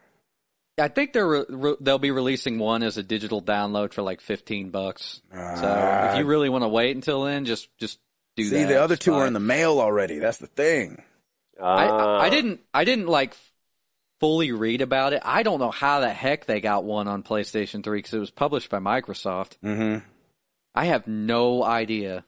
[0.80, 4.22] I think they're re- re- they'll be releasing one as a digital download for like
[4.22, 5.22] fifteen bucks.
[5.32, 8.00] so if you really want to wait until then, just just
[8.38, 8.68] do See, that.
[8.70, 10.20] the other two are in the mail already.
[10.20, 11.04] That's the thing.
[11.62, 12.20] I, I Ah.
[12.22, 13.36] I didn't I didn't like
[14.20, 15.22] fully read about it.
[15.24, 18.32] I don't know how the heck they got one on PlayStation 3 because it was
[18.32, 19.58] published by Microsoft.
[19.64, 20.06] Mm-hmm.
[20.76, 22.26] I have no idea.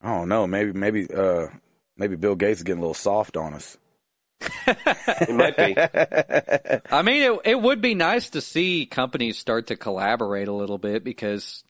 [0.00, 0.46] I don't know.
[0.46, 1.46] Maybe maybe uh
[1.96, 3.76] maybe Bill Gates is getting a little soft on us.
[4.40, 5.74] It might be.
[6.90, 10.78] I mean, it it would be nice to see companies start to collaborate a little
[10.78, 11.64] bit because,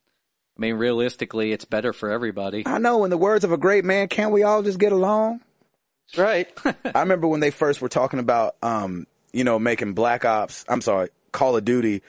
[0.57, 2.65] I mean, realistically, it's better for everybody.
[2.67, 3.05] I know.
[3.05, 5.41] In the words of a great man, can't we all just get along?
[6.09, 6.77] That's right.
[6.95, 10.65] I remember when they first were talking about, um, you know, making Black Ops.
[10.67, 12.03] I'm sorry, Call of Duty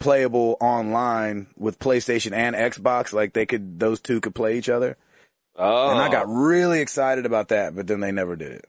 [0.00, 3.12] playable online with PlayStation and Xbox.
[3.12, 4.96] Like they could, those two could play each other.
[5.54, 6.32] Oh, And I got oh.
[6.32, 8.68] really excited about that, but then they never did it.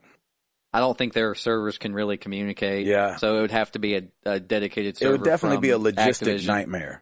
[0.71, 2.85] I don't think their servers can really communicate.
[2.85, 3.15] Yeah.
[3.15, 5.15] So it would have to be a, a dedicated server.
[5.15, 6.45] It would definitely from be a logistic Activision.
[6.45, 7.01] nightmare.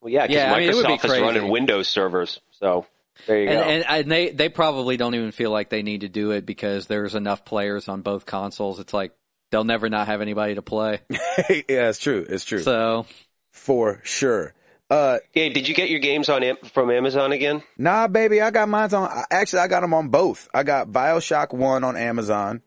[0.00, 2.40] well, yeah, because Yeah, I mean, it would be Microsoft is running Windows servers.
[2.52, 2.86] So
[3.26, 3.64] there you And, go.
[3.64, 6.86] and, and they, they probably don't even feel like they need to do it because
[6.86, 8.78] there's enough players on both consoles.
[8.78, 9.12] It's like
[9.50, 11.00] they'll never not have anybody to play.
[11.10, 12.26] yeah, it's true.
[12.28, 12.60] It's true.
[12.60, 13.06] So
[13.52, 14.54] For sure.
[14.88, 17.62] Uh, Gabe, did you get your games on from Amazon again?
[17.76, 20.48] nah, baby, I got mine on, actually, I got them on both.
[20.54, 22.62] I got Bioshock 1 on Amazon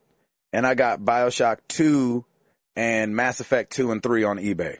[0.51, 2.25] and I got Bioshock 2
[2.75, 4.77] and Mass Effect 2 and 3 on eBay.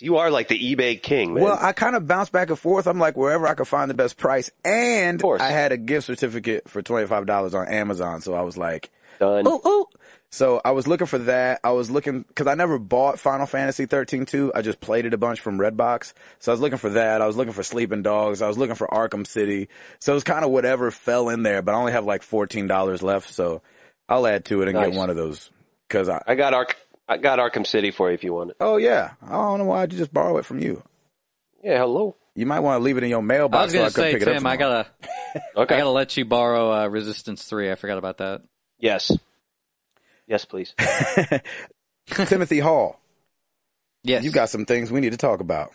[0.00, 1.44] You are like the eBay king, man.
[1.44, 2.86] Well, I kind of bounce back and forth.
[2.88, 4.50] I'm like wherever I could find the best price.
[4.64, 5.40] And course.
[5.40, 8.20] I had a gift certificate for $25 on Amazon.
[8.20, 9.46] So I was like, Done.
[9.46, 9.86] ooh, ooh.
[10.34, 11.60] So I was looking for that.
[11.62, 14.50] I was looking, cause I never bought Final Fantasy 13 2.
[14.52, 16.12] I just played it a bunch from Redbox.
[16.40, 17.22] So I was looking for that.
[17.22, 18.42] I was looking for Sleeping Dogs.
[18.42, 19.68] I was looking for Arkham City.
[20.00, 23.00] So it was kind of whatever fell in there, but I only have like $14
[23.02, 23.32] left.
[23.32, 23.62] So
[24.08, 24.88] I'll add to it and Nice.
[24.88, 25.52] get one of those.
[25.88, 26.74] Cause I, I got Ark.
[27.08, 28.56] I got Arkham City for you if you want it.
[28.58, 29.12] oh yeah.
[29.22, 30.82] I don't know why'd you just borrow it from you.
[31.62, 32.16] Yeah, hello.
[32.34, 33.60] You might want to leave it in your mailbox.
[33.60, 34.88] I was going to so say, could pick it up Tim, I gotta,
[35.56, 35.76] Okay.
[35.76, 37.70] I gotta let you borrow uh, Resistance Three.
[37.70, 38.42] I forgot about that.
[38.80, 39.12] Yes.
[40.26, 40.74] Yes, please.
[42.06, 43.00] Timothy Hall.
[44.02, 45.72] Yes, You've got some things we need to talk about.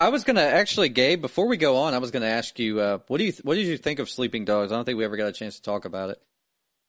[0.00, 1.20] I was gonna actually, Gabe.
[1.20, 3.66] Before we go on, I was gonna ask you, uh, what do you, what did
[3.66, 4.70] you think of Sleeping Dogs?
[4.70, 6.22] I don't think we ever got a chance to talk about it.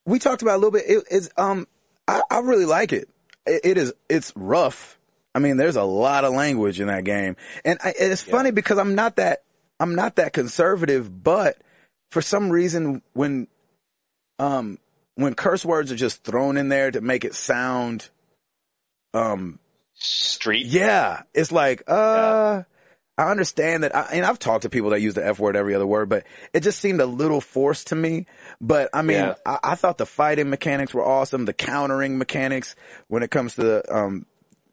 [0.06, 0.84] We talked about it a little bit.
[0.88, 1.68] It, it's um,
[2.08, 3.10] I, I really like it.
[3.48, 3.62] it.
[3.64, 3.94] It is.
[4.10, 5.00] It's rough.
[5.34, 8.78] I mean, there's a lot of language in that game, and I, it's funny because
[8.78, 9.44] I'm not that
[9.80, 11.58] I'm not that conservative, but
[12.12, 13.48] for some reason, when
[14.38, 14.78] um
[15.22, 18.10] when curse words are just thrown in there to make it sound
[19.14, 19.60] um
[20.02, 20.66] Street.
[20.66, 22.64] Yeah, it's like, uh,
[23.18, 23.94] I understand that.
[23.94, 26.24] I, and I've talked to people that use the F word every other word, but
[26.54, 28.26] it just seemed a little forced to me.
[28.62, 29.36] But I mean, Yeah.
[29.46, 31.44] I, I thought the fighting mechanics were awesome.
[31.44, 32.78] The countering mechanics
[33.10, 34.26] when it comes to the, um,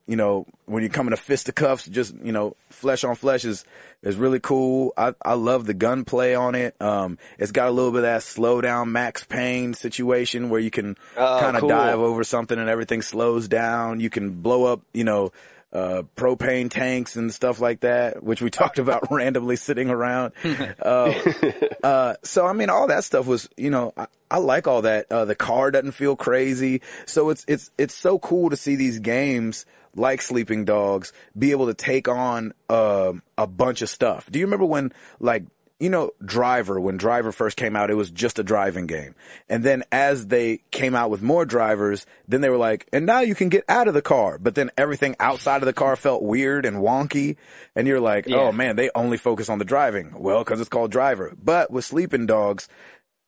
[0.07, 3.65] you know, when you come in a fisticuffs, just, you know, flesh on flesh is,
[4.03, 4.93] is really cool.
[4.97, 6.75] I, I love the gunplay on it.
[6.81, 10.71] Um, it's got a little bit of that slow down Max Payne situation where you
[10.71, 11.71] can Oh, kind of cool.
[11.71, 13.99] dive over something and everything slows down.
[14.01, 15.33] You can blow up, you know,
[15.73, 20.33] uh, propane tanks and stuff like that, which we talked about randomly sitting around.
[20.81, 21.13] uh,
[21.83, 25.11] uh, so I mean, all that stuff was, you know, I, I like all that.
[25.11, 26.83] Uh, the car doesn't feel crazy.
[27.05, 31.67] So it's, it's, it's so cool to see these games like Sleeping Dogs be able
[31.67, 34.31] to take on, um a bunch of stuff.
[34.31, 35.45] Do you remember when like,
[35.79, 39.15] you know, Driver, when Driver first came out, it was just a driving game.
[39.49, 43.21] And then as they came out with more drivers, then they were like, and now
[43.21, 44.39] you can get out of the car.
[44.39, 47.37] But then everything outside of the car felt weird and wonky.
[47.75, 48.37] And you're like, Yeah.
[48.39, 50.15] oh man, they only focus on the driving.
[50.19, 51.35] Well, cause it's called Driver.
[51.43, 52.69] But with Sleeping Dogs,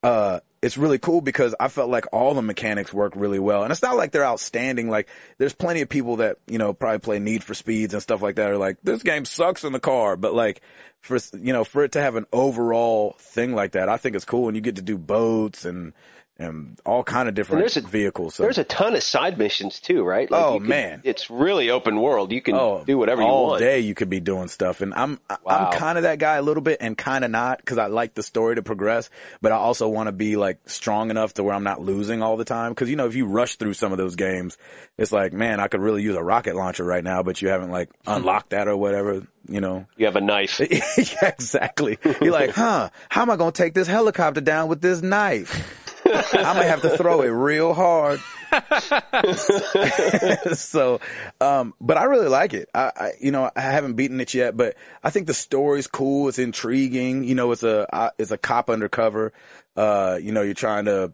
[0.03, 3.63] uh, it's really cool because I felt like all the mechanics work really well.
[3.63, 4.91] And it's not like they're outstanding.
[4.91, 8.23] Like there's plenty of people that, you know, probably play Need for Speeds and stuff
[8.23, 10.17] like that are like, this game sucks in the car.
[10.17, 10.61] But like
[11.01, 14.25] for, you know, for it to have an overall thing like that, I think it's
[14.25, 14.49] cool.
[14.49, 15.93] And you get to do boats and,
[16.39, 18.37] and all kind of different there's a- vehicles.
[18.37, 18.45] So.
[18.45, 20.29] There's a ton of side missions too, right?
[20.31, 21.01] Oh, you could- man.
[21.05, 22.31] it's really open world.
[22.31, 23.61] You can Oh, do whatever you all want.
[23.61, 25.39] day you could be doing stuff, and I'm Wow.
[25.47, 28.15] I'm kind of that guy a little bit, and kind of not because I like
[28.15, 29.11] the story to progress,
[29.43, 32.37] but I also want to be like strong enough to where I'm not losing all
[32.37, 32.71] the time.
[32.73, 34.57] Because you know, if you rush through some of those games,
[34.97, 37.71] it's like, man, I could really use a rocket launcher right now, but you haven't
[37.71, 38.13] like hmm.
[38.13, 39.27] unlocked that or whatever.
[39.51, 40.61] You know, You have a knife.
[40.71, 41.99] yeah, exactly.
[42.21, 42.91] You're like, huh?
[43.09, 45.87] How am I gonna take this helicopter down with this knife?
[46.15, 48.21] I might have to throw it real hard.
[50.55, 51.01] so,
[51.41, 52.69] um, but I really like it.
[52.75, 56.29] I, I, you know, I haven't beaten it yet, but I think the story's cool.
[56.29, 57.25] It's intriguing.
[57.25, 59.33] You know, it's a, uh, it's a cop undercover.
[59.77, 61.13] Uh, you know, you're trying to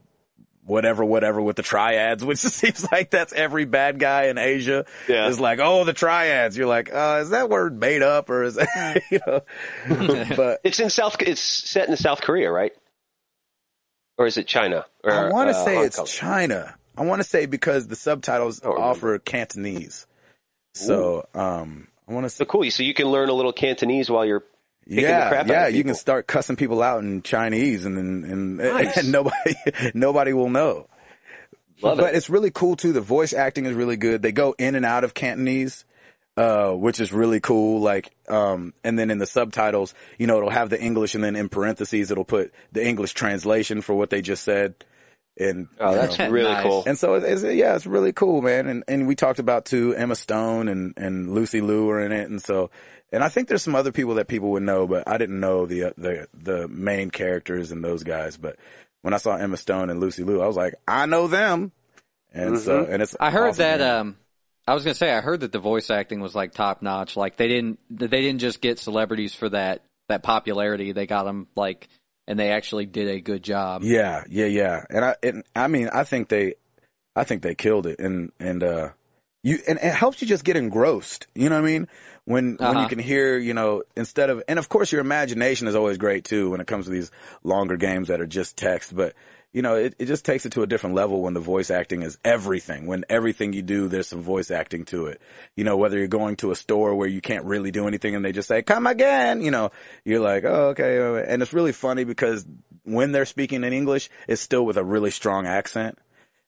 [0.67, 5.29] whatever, whatever with the triads, which seems like that's every bad guy in Asia Yeah.
[5.29, 6.57] is like, oh, the triads.
[6.57, 9.43] You're like, uh, is that word made up or is that, you know,
[10.37, 11.17] but It's in South.
[11.21, 12.73] It's set in South Korea, right?
[14.17, 14.87] Or is it China?
[15.03, 16.07] Or, I want to uh, say Hong it's Kong?
[16.07, 16.75] China.
[16.97, 18.83] I want to say because the subtitles remember.
[18.83, 20.07] offer Cantonese.
[20.75, 22.71] So, um, I want to say, So cool.
[22.71, 24.45] So you can learn a little Cantonese while you're
[24.87, 28.99] yeah, out yeah, you can start cussing people out in Chinese and, and, and, Nice.
[28.99, 29.55] and nobody,
[29.95, 30.89] nobody will know.
[31.81, 32.17] Love but it.
[32.17, 32.93] it's really cool too.
[32.93, 34.23] The voice acting is really good.
[34.23, 35.85] They go in and out of Cantonese,
[36.37, 37.81] uh, which is really cool.
[37.81, 41.37] Like, um, and then in the subtitles, you know, it'll have the English and then
[41.37, 44.75] in parentheses, it'll put the English translation for what they just said.
[45.37, 46.63] And, Oh, that's know, really Nice.
[46.63, 46.85] cool.
[46.87, 48.69] and so it's, it's yeah, it's really cool, man.
[48.69, 52.31] And and we talked about too Emma Stone and and Lucy Liu are in it,
[52.31, 52.71] and so
[53.13, 55.67] and I think there's some other people that people would know, but I didn't know
[55.67, 58.37] the the the main characters and those guys.
[58.37, 58.57] But
[59.03, 61.73] when I saw Emma Stone and Lucy Liu, I was like, I know them.
[62.33, 63.81] And so and it's I heard awesome, that.
[63.81, 63.97] man.
[63.99, 64.17] Um,
[64.67, 67.17] I was gonna say I heard that the voice acting was like top notch.
[67.17, 70.93] Like they didn't they didn't just get celebrities for that that popularity.
[70.93, 71.89] They got them like,
[72.27, 73.83] and they actually did a good job.
[73.83, 74.85] Yeah, yeah, yeah.
[74.89, 76.55] And I, and I mean, I think they,
[77.17, 77.99] I think they killed it.
[77.99, 78.89] And and uh,
[79.43, 81.27] you and it helps you just get engrossed.
[81.35, 81.89] You know what I mean?
[82.25, 82.89] When when you Uh-huh.
[82.89, 86.51] can hear, you know, instead of, and of course your imagination is always great too
[86.51, 87.11] when it comes to these
[87.43, 88.97] longer games that are just text.
[88.97, 89.15] But
[89.55, 92.03] you know, it, it just takes it to a different level when the voice acting
[92.03, 92.87] is everything.
[92.87, 95.23] When everything you do, there's some voice acting to it.
[95.55, 98.25] You know, whether you're going to a store where you can't really do anything and
[98.25, 99.71] they just say, come again, you know,
[100.05, 101.25] you're like, oh, okay.
[101.29, 102.45] And it's really funny because
[102.83, 105.99] when they're speaking in English, it's still with a really strong accent.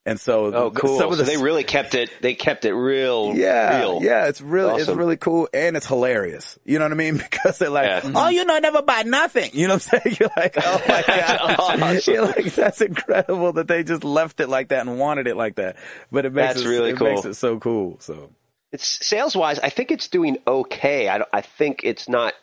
[0.06, 0.98] And so, Oh, cool.
[0.98, 2.10] Some of so they really kept it.
[2.22, 3.34] They kept it real.
[3.34, 3.98] yeah, real.
[4.02, 6.56] yeah, it's really, it's really cool and it's hilarious.
[6.64, 7.16] You know what I mean?
[7.30, 8.12] Because they're like, Yeah.
[8.14, 9.50] oh, you know, never buy nothing.
[9.52, 10.16] You know what I'm saying?
[10.20, 12.14] You're like, oh my god, awesome.
[12.14, 15.56] you're like, that's incredible that they just left it like that and wanted it like
[15.56, 15.76] that.
[16.12, 17.08] But it makes That's it, really it cool.
[17.12, 17.98] makes it so cool.
[18.00, 18.30] So
[18.72, 19.58] It's sales wise.
[19.58, 21.08] I think it's doing okay.
[21.08, 22.34] I, I think it's not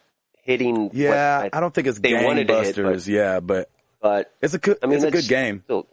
[0.43, 0.89] hitting.
[0.93, 3.07] yeah, I, don't think it's they wanted to hit, gangbusters.
[3.07, 3.69] yeah, but
[4.01, 5.61] But it's a good, I mean, it's a good game.
[5.65, 5.87] Still,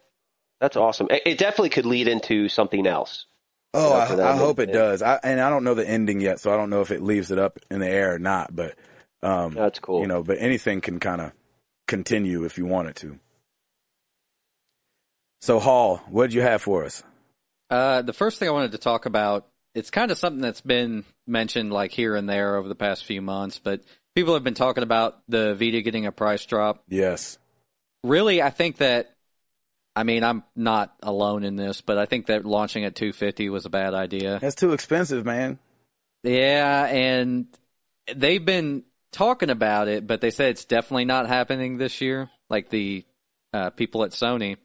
[0.61, 1.09] that's awesome.
[1.11, 3.27] It, it definitely could lead into something else.
[3.73, 4.33] Oh, know, I.
[4.33, 4.75] I hope it Yeah.
[4.75, 5.03] does.
[5.03, 7.31] I, and I don't know the ending yet, so I don't know if it leaves
[7.31, 8.55] it up in the air or not.
[8.55, 8.77] But
[9.23, 10.01] um, That's cool.
[10.01, 11.33] You know, but anything can kind of
[11.87, 13.19] continue if you want it to.
[15.41, 17.03] So, Hall, what did you have for us?
[17.71, 21.05] Uh, the first thing I wanted to talk about, it's kind of something that's been
[21.27, 23.81] mentioned like here and there over the past few months, but
[24.15, 26.83] people have been talking about the Vita getting a price drop.
[26.89, 27.39] Yes.
[28.03, 29.15] Really, I think that,
[29.97, 33.67] I mean, I'm not alone in this, but I think that launching at 250 was
[33.67, 34.39] a bad idea.
[34.41, 35.59] That's too expensive, man.
[36.23, 37.47] Yeah, and
[38.15, 42.71] they've been talking about it, but they said it's definitely not happening this year, like
[42.71, 43.05] the
[43.53, 44.57] uh, people at Sony.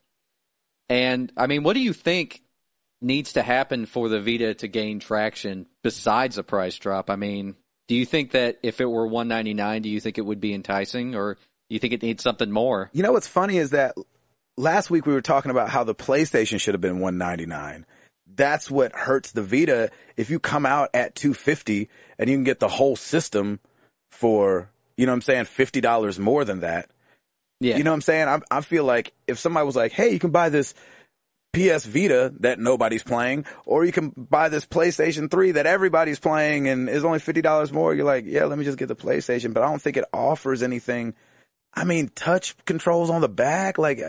[0.89, 2.43] And I mean, what do you think
[3.01, 7.09] needs to happen for the Vita to gain traction besides a price drop?
[7.09, 7.55] I mean,
[7.87, 11.15] do you think that if it were 199, do you think it would be enticing
[11.15, 12.89] or do you think it needs something more?
[12.93, 13.95] You know what's funny is that
[14.57, 17.85] last week we were talking about how the PlayStation should have been 199.
[18.35, 19.91] That's what hurts the Vita.
[20.17, 21.89] If you come out at 250
[22.19, 23.59] and you can get the whole system
[24.11, 26.89] for, you know what I'm saying, $50 more than that.
[27.59, 27.77] Yeah.
[27.77, 28.27] You know what I'm saying?
[28.27, 30.73] I, I feel like if somebody was like, hey, you can buy this
[31.53, 36.67] PS Vita that nobody's playing, or you can buy this PlayStation 3 that everybody's playing
[36.67, 39.53] and is only $50 more, you're like, yeah, let me just get the PlayStation.
[39.53, 41.13] But I don't think it offers anything.
[41.73, 44.01] I mean, touch controls on the back, like,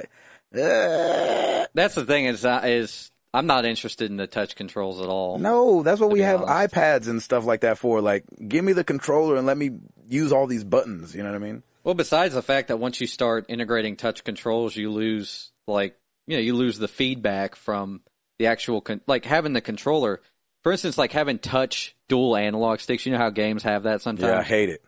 [0.59, 5.09] uh, That's the thing is, uh, is I'm not interested in the touch controls at
[5.09, 5.39] all.
[5.39, 6.75] no, that's what we have honest.
[6.75, 8.01] iPads and stuff like that for.
[8.01, 9.71] Like, give me the controller and let me
[10.09, 11.15] use all these buttons.
[11.15, 11.63] You know what I mean?
[11.85, 16.37] Well, besides the fact that once you start integrating touch controls, you lose like you
[16.37, 18.01] know you lose the feedback from
[18.39, 20.21] the actual con- like having the controller.
[20.63, 23.07] For instance, like having touch dual analog sticks.
[23.07, 24.31] You know how games have that sometimes.
[24.31, 24.83] Yeah, I hate it.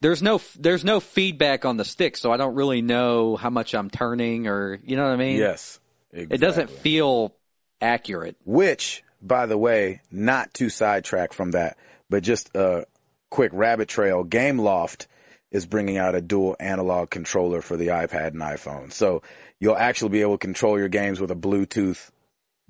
[0.00, 3.74] There's no there's no feedback on the stick, so I don't really know how much
[3.74, 5.36] I'm turning or you know what I mean.
[5.36, 5.78] Yes.
[6.12, 6.34] exactly.
[6.34, 7.34] It doesn't feel
[7.80, 8.36] accurate.
[8.44, 11.76] Which, by the way, not to sidetrack from that,
[12.08, 12.86] but just a
[13.30, 14.24] quick rabbit trail.
[14.24, 15.06] GameLoft
[15.50, 18.92] is bringing out a dual analog controller for the iPad and iPhone.
[18.92, 19.22] So
[19.58, 22.10] you'll actually be able to control your games with a Bluetooth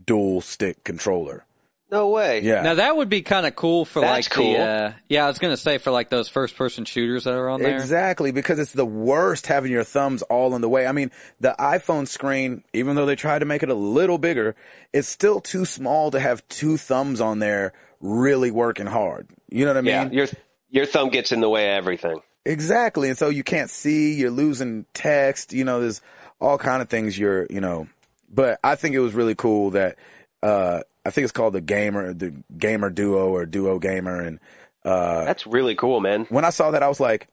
[0.04, 1.44] dual stick controller.
[1.90, 2.40] No way.
[2.42, 2.62] Yeah.
[2.62, 4.52] Now that would be kind of cool for That's like cool.
[4.52, 7.48] the uh, yeah I was gonna say for like those first person shooters that are
[7.48, 7.74] on there.
[7.74, 10.86] Exactly, because it's the worst having your thumbs all in the way.
[10.86, 14.54] I mean, the iPhone screen, even though they tried to make it a little bigger,
[14.92, 19.28] it's still too small to have two thumbs on there really working hard.
[19.50, 19.92] You know what I mean?
[19.92, 20.08] Yeah.
[20.10, 20.26] Your
[20.70, 22.20] your thumb gets in the way of everything.
[22.44, 23.08] Exactly.
[23.08, 26.00] And so you can't see, you're losing text, you know, there's
[26.40, 27.86] all kind of things you're, you know,
[28.32, 29.98] but I think it was really cool that,
[30.42, 34.20] uh, I think it's called the gamer, the gamer duo or duo gamer.
[34.20, 34.40] And,
[34.84, 36.26] uh, That's really cool, man.
[36.28, 37.28] when I saw that, I was like,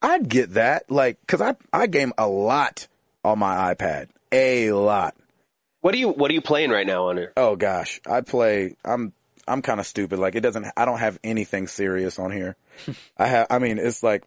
[0.00, 0.90] I'd get that.
[0.90, 2.86] Like, cause I, I game a lot
[3.24, 5.16] on my iPad, a lot.
[5.80, 7.32] What are you What are you playing right now on here?
[7.36, 8.76] Oh gosh, I play.
[8.84, 9.12] I'm
[9.46, 10.18] I'm kind of stupid.
[10.18, 10.66] Like it doesn't.
[10.76, 12.56] I don't have anything serious on here.
[13.16, 13.46] I have.
[13.48, 14.24] I mean, it's like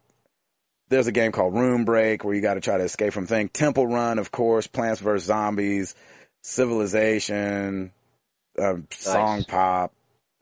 [0.87, 3.49] there's a game called Room Break where you got to try to escape from things.
[3.53, 4.67] Temple Run, of course.
[4.67, 5.93] Plants vs Zombies,
[6.41, 7.91] Civilization,
[8.59, 9.93] um, Song Pop.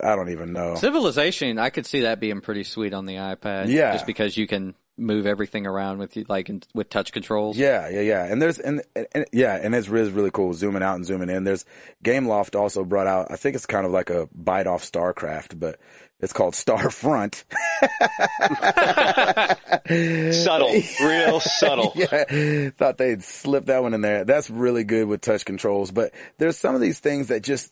[0.02, 0.76] I don't even know.
[0.76, 3.68] Civilization, I could see that being pretty sweet on the iPad.
[3.68, 3.92] Yeah.
[3.92, 7.58] just because you can move everything around with you, like in, with touch controls.
[7.58, 8.26] Yeah, yeah, yeah.
[8.26, 11.44] And there's and, and yeah, and it's really really cool zooming out and zooming in.
[11.44, 11.66] There's
[12.04, 13.28] Gameloft also brought out.
[13.32, 15.80] I think it's kind of like a bite off StarCraft, but
[16.22, 17.44] it's called Starfront.
[20.34, 21.94] Subtle, real subtle.
[21.96, 24.26] yeah, thought they'd slip that one in there.
[24.26, 27.72] That's really good with touch controls, but there's some of these things that just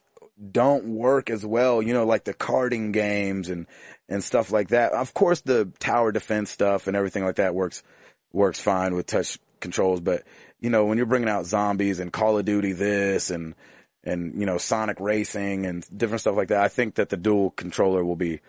[0.51, 3.67] don't work as well, you know, like the carding games and,
[4.07, 4.93] and stuff like that.
[4.93, 7.83] Of course, the tower defense stuff and everything like that works,
[8.31, 10.23] works fine with touch controls, but
[10.59, 13.55] you know, when you're bringing out zombies and Call of Duty this and,
[14.03, 17.51] and, you know, Sonic Racing and different stuff like that, I think that the dual
[17.51, 18.39] controller will be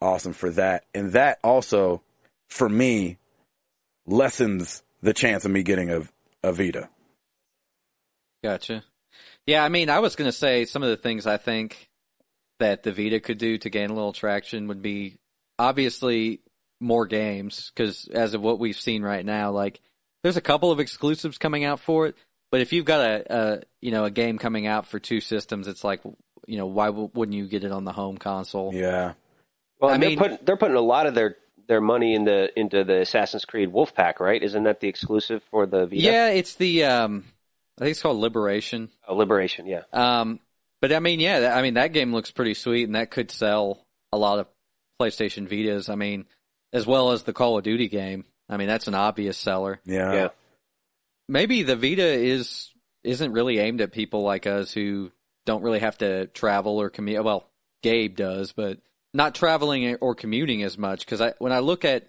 [0.00, 0.84] awesome for that.
[0.94, 2.02] And that also,
[2.48, 3.18] for me,
[4.06, 6.02] lessens the chance of me getting a,
[6.42, 6.88] a Vita.
[8.44, 8.84] Gotcha.
[9.46, 11.88] Yeah, I mean, I was going to say some of the things I think
[12.58, 15.18] that the Vita could do to gain a little traction would be
[15.58, 16.40] obviously
[16.80, 19.80] more games because as of what we've seen right now, like
[20.22, 22.16] there's a couple of exclusives coming out for it,
[22.50, 25.68] but if you've got a, a you know a game coming out for two systems,
[25.68, 26.00] it's like
[26.46, 28.72] you know why w- wouldn't you get it on the home console?
[28.74, 29.12] Yeah.
[29.80, 31.36] Well, I and they're mean- putting they're putting a lot of their
[31.68, 34.42] their money into into the Assassin's Creed Wolfpack, right?
[34.42, 35.96] Isn't that the exclusive for the Vita?
[35.96, 37.24] Yeah, it's the um,
[37.78, 38.90] I think it's called Liberation.
[39.06, 39.82] Oh, Liberation, yeah.
[39.92, 40.40] Um,
[40.80, 43.86] but I mean, yeah, I mean that game looks pretty sweet, and that could sell
[44.12, 44.46] a lot of
[45.00, 45.90] PlayStation Vitas.
[45.90, 46.26] I mean,
[46.72, 48.24] as well as the Call of Duty game.
[48.48, 49.80] I mean, that's an obvious seller.
[49.84, 50.12] Yeah.
[50.12, 50.28] Yeah.
[51.28, 52.70] Maybe the Vita is
[53.02, 55.10] isn't really aimed at people like us who
[55.44, 57.24] don't really have to travel or commute.
[57.24, 57.48] Well,
[57.82, 58.78] Gabe does, but
[59.14, 61.00] not traveling or commuting as much.
[61.00, 62.08] Because I, when I look at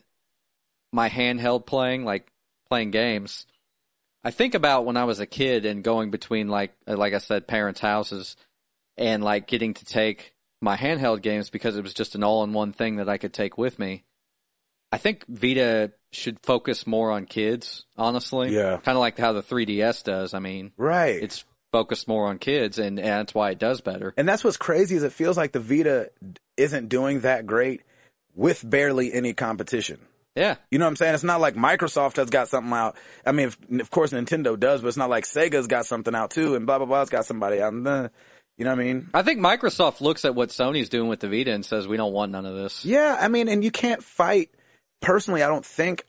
[0.92, 2.32] my handheld playing, like
[2.70, 3.46] playing games,
[4.28, 7.20] I think about when I was a kid and going between like uh, like I
[7.20, 8.36] said, parents' houses,
[8.98, 12.98] and like getting to take my handheld games because it was just an all-in-one thing
[12.98, 14.04] that I could take with me.
[14.92, 18.54] I think Vita should focus more on kids, honestly.
[18.54, 18.76] Yeah.
[18.84, 20.34] Kind of like how the 3DS does.
[20.34, 21.24] I mean, Right.
[21.24, 24.14] it's focused more on kids, and, and that's why it does better.
[24.18, 26.12] And that's what's crazy is it feels like the Vita
[26.58, 27.82] isn't doing that great
[28.36, 30.00] with barely any competition.
[30.38, 30.56] Yeah.
[30.70, 31.16] You know what I'm saying?
[31.16, 32.96] It's not like Microsoft has got something out.
[33.26, 36.30] I mean, if, of course Nintendo does, but it's not like Sega's got something out
[36.32, 37.02] too, and blah blah blah.
[37.02, 37.74] It's got somebody out.
[37.74, 38.10] Uh,
[38.58, 39.10] you know what I mean?
[39.14, 42.14] I think Microsoft looks at what Sony's doing with the Vita and says, we don't
[42.14, 42.86] want none of this.
[42.86, 44.50] Yeah, I mean, and you can't fight.
[45.02, 46.04] Personally, I don't think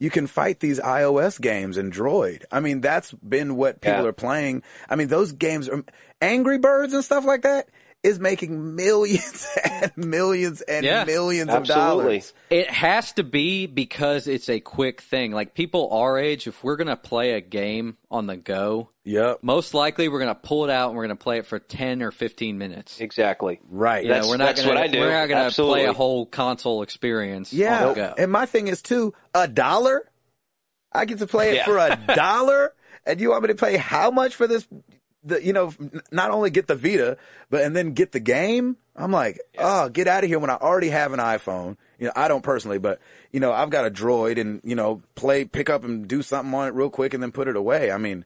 [0.00, 2.42] you can fight these iOS games and Droid.
[2.52, 4.08] I mean, that's been what people Yeah.
[4.08, 4.62] are playing.
[4.90, 5.84] I mean, those games are
[6.20, 7.68] Angry Birds and stuff like that
[8.06, 11.82] is making millions and millions and Yeah, millions absolutely.
[11.82, 11.88] of
[12.22, 12.34] dollars.
[12.50, 15.32] It has to be because it's a quick thing.
[15.32, 19.38] Like people our age, if we're going to play a game on the go, Yep.
[19.42, 21.58] most likely we're going to pull it out and we're going to play it for
[21.58, 23.00] 10 or 15 minutes.
[23.00, 23.60] Exactly.
[23.68, 24.02] Right.
[24.04, 25.00] You know, That's- we're not that's gonna, what I do.
[25.00, 25.80] We're not going to Absolutely.
[25.80, 27.52] play a whole console experience.
[27.52, 27.82] Yeah.
[27.82, 28.14] on the go.
[28.18, 30.08] And my thing is too, a dollar?
[30.92, 31.64] I get to play it Yeah.
[31.64, 32.72] for a dollar?
[33.04, 34.66] And you want me to pay how much for this?
[35.26, 35.74] The, you know,
[36.10, 37.18] not only get the Vita,
[37.50, 38.76] but, and then get the game?
[38.94, 41.76] I'm like, oh, get out of here when I already have an iPhone.
[41.98, 43.00] You know, I don't personally, but,
[43.32, 46.54] you know, I've got a droid and, you know, play, pick up and do something
[46.54, 47.90] on it real quick and then put it away.
[47.90, 48.24] I mean,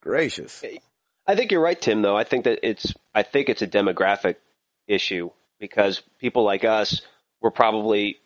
[0.00, 0.62] gracious.
[1.26, 2.02] I think you're right, Tim.
[2.02, 4.36] Though I think that it's I think it's a demographic
[4.86, 7.00] issue because people like us,
[7.40, 8.18] we're probably,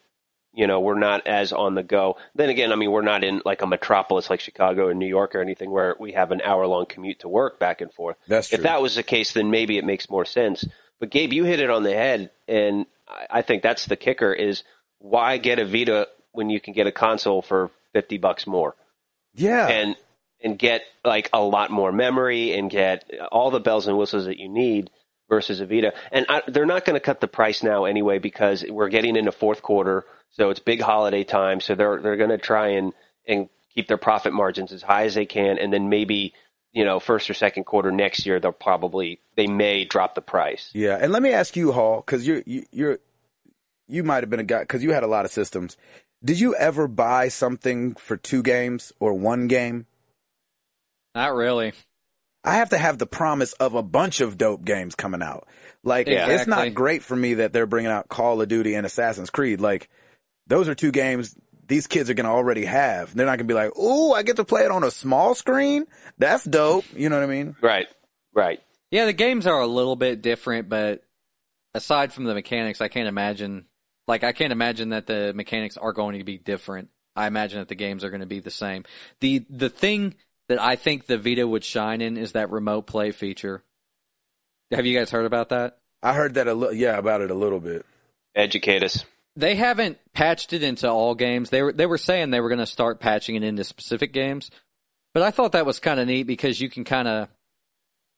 [0.59, 2.17] you know, we're not as on the go.
[2.35, 5.37] Then again, I mean, we're not in like a metropolis like Chicago or New York
[5.37, 8.17] or anything where we have an hour long commute to work back and forth.
[8.27, 8.57] That's true.
[8.57, 10.65] If that was the case, then maybe it makes more sense.
[10.99, 12.87] But Gabe, you hit it on the head, and
[13.31, 14.65] I think that's the kicker: is
[14.99, 18.75] why get a Vita when you can get a console for fifty bucks more?
[19.35, 19.69] Yeah.
[19.69, 19.97] and
[20.43, 24.39] and get like a lot more memory and get all the bells and whistles that
[24.39, 24.91] you need
[25.29, 25.93] versus a Vita.
[26.11, 29.33] And I, they're not going to cut the price now anyway because we're getting into
[29.33, 31.61] fourth quarter, so it's big holiday time.
[31.61, 32.93] So they're they're going to try and
[33.27, 36.35] and keep their profit margins as high as they can, and then maybe
[36.73, 40.71] you know first or second quarter next year they'll probably they may drop the price.
[40.73, 42.99] Yeah, and let me ask you, Hall, because you're you, you're
[43.87, 45.77] you might have been a guy because you had a lot of systems.
[46.25, 49.87] Did you ever buy something for two games or one game?
[51.15, 51.73] Not really.
[52.49, 55.47] I have to have the promise of a bunch of dope games coming out.
[55.85, 56.29] Like Yeah.
[56.29, 59.61] it's not great for me that they're bringing out Call of Duty and Assassin's Creed.
[59.61, 59.89] Like
[60.47, 61.37] those are two games
[61.67, 63.15] these kids are going to already have.
[63.15, 65.35] They're not going to be like, "Ooh, I get to play it on a small
[65.35, 65.87] screen.
[66.17, 67.57] That's dope." You know what I mean?
[67.61, 67.87] Right,
[68.35, 68.61] right.
[68.91, 71.03] Yeah, the games are a little bit different, but
[71.75, 73.67] aside from the mechanics, I can't imagine
[74.07, 76.89] like I can't imagine that the mechanics are going to be different.
[77.15, 78.85] I imagine that the games are going to be the same.
[79.21, 80.15] The the thing
[80.49, 83.63] that I think the Vita would shine in is that remote play feature.
[84.71, 85.79] Have you guys heard about that?
[86.03, 87.85] I heard that a little, yeah, about it a little bit.
[88.35, 89.05] Educate us.
[89.37, 91.51] They haven't patched it into all games.
[91.51, 94.51] They were they were saying they were going to start patching it into specific games,
[95.15, 97.29] but I thought that was kind of neat because you can kind of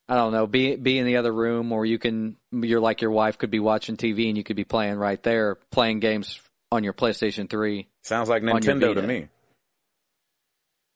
[0.08, 3.12] I don't know, be be in the other room, or you can you're like your
[3.12, 6.40] wife could be watching TV and you could be playing right there, playing games
[6.72, 7.86] on your PlayStation Three.
[8.02, 9.28] Sounds like Nintendo to me.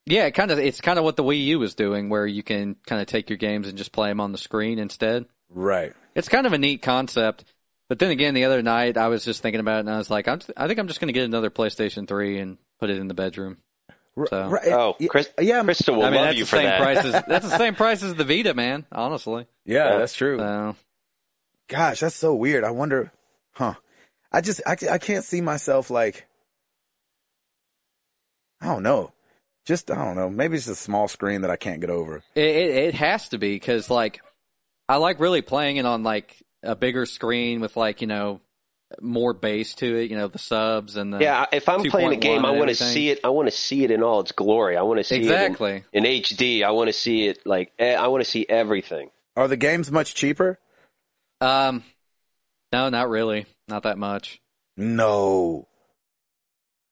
[0.07, 0.59] Yeah, kind of.
[0.59, 3.31] It's kind of what the Wii U was doing, where you can kind of take
[3.31, 5.25] your games and just play them on the screen instead.
[5.49, 5.93] Right.
[6.15, 7.45] It's kind of a neat concept.
[7.89, 10.11] But then again, the other night I was just thinking about it, and I was
[10.11, 12.99] like, I'm, I think I'm just going to get another PlayStation Three and put it
[12.99, 13.59] in the bedroom.
[14.29, 14.69] So- right.
[14.69, 16.81] Oh, yeah, Chris, yeah, Krista will I mean, love that's you the for same that.
[16.81, 18.87] price as that's the same price as the Vita, man.
[18.93, 19.99] Honestly, yeah, Yeah.
[19.99, 20.39] that's true.
[20.39, 20.77] so
[21.69, 22.63] Gosh, that's so weird.
[22.63, 23.11] I wonder,
[23.53, 23.75] huh?
[24.31, 26.27] I just, I, I can't see myself like,
[28.61, 29.13] I don't know.
[29.65, 30.29] Just, I don't know.
[30.29, 32.23] Maybe it's a small screen that I can't get over.
[32.35, 34.21] it it, it has to be because like
[34.89, 38.41] I like really playing it on like a bigger screen with like you know
[39.01, 40.11] more bass to it.
[40.11, 42.77] You know the subs and the Yeah, if I'm playing a game, I want to
[42.77, 43.21] see it.
[43.25, 44.77] I want to see it in all its glory.
[44.77, 45.85] I want to see exactly.
[45.93, 46.63] it in, in HD.
[46.63, 49.11] I want to see it like I want to see everything.
[49.37, 50.59] Are the games much cheaper?
[51.41, 51.83] Um,
[52.73, 54.41] no, not really, not that much.
[54.77, 55.69] No.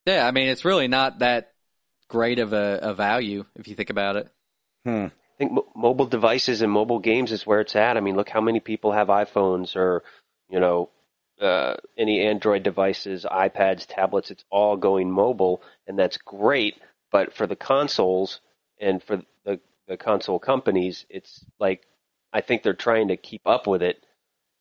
[0.06, 1.51] Yeah, I mean it's really not that
[2.12, 4.28] great of a, a value if you think about it.
[4.84, 5.06] Hmm.
[5.06, 7.96] I think mo- mobile devices and mobile games is where it's at.
[7.96, 10.02] I mean, look how many people have iPhones or,
[10.50, 10.90] you know,
[11.40, 14.30] uh, any Android devices, iPads, tablets.
[14.30, 16.76] It's all going mobile, and that's great.
[17.10, 18.40] But for the consoles
[18.78, 19.58] and for the
[19.88, 21.86] the console companies, it's like
[22.32, 24.04] I think they're trying to keep up with it,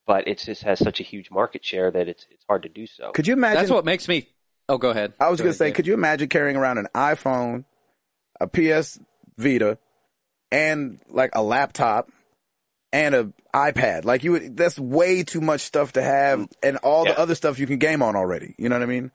[0.08, 2.88] but it just has such a huge market share that it's it's hard to do
[2.88, 3.12] so.
[3.12, 3.58] Could you imagine?
[3.58, 4.30] That's what makes me.
[4.72, 5.14] Oh, go ahead.
[5.20, 5.76] I was Go going to ahead, say, Dave.
[5.76, 7.66] could you imagine carrying around an iPhone,
[8.40, 9.00] a PS
[9.38, 9.78] Vita,
[10.52, 12.10] and like a laptop
[12.94, 14.06] and a iPad?
[14.06, 17.14] Like you would, that's way too much stuff to have and all Yeah.
[17.14, 18.56] the other stuff you can game on already.
[18.58, 19.12] You know what I mean?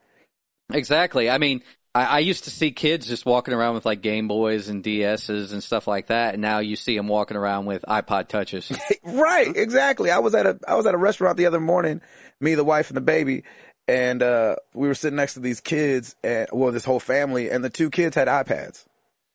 [0.72, 1.30] Exactly.
[1.30, 1.62] I mean,
[1.94, 5.52] I, I used to see kids just walking around with like Game Boys and DSs
[5.52, 8.70] and stuff like that, and now you see them walking around with iPod touches.
[9.02, 10.10] Right, exactly.
[10.10, 12.02] I was at a I was at a restaurant the other morning,
[12.40, 13.44] me, the wife, and the baby,
[13.88, 17.64] and uh we were sitting next to these kids and well, this whole family, and
[17.64, 18.84] the two kids had iPads.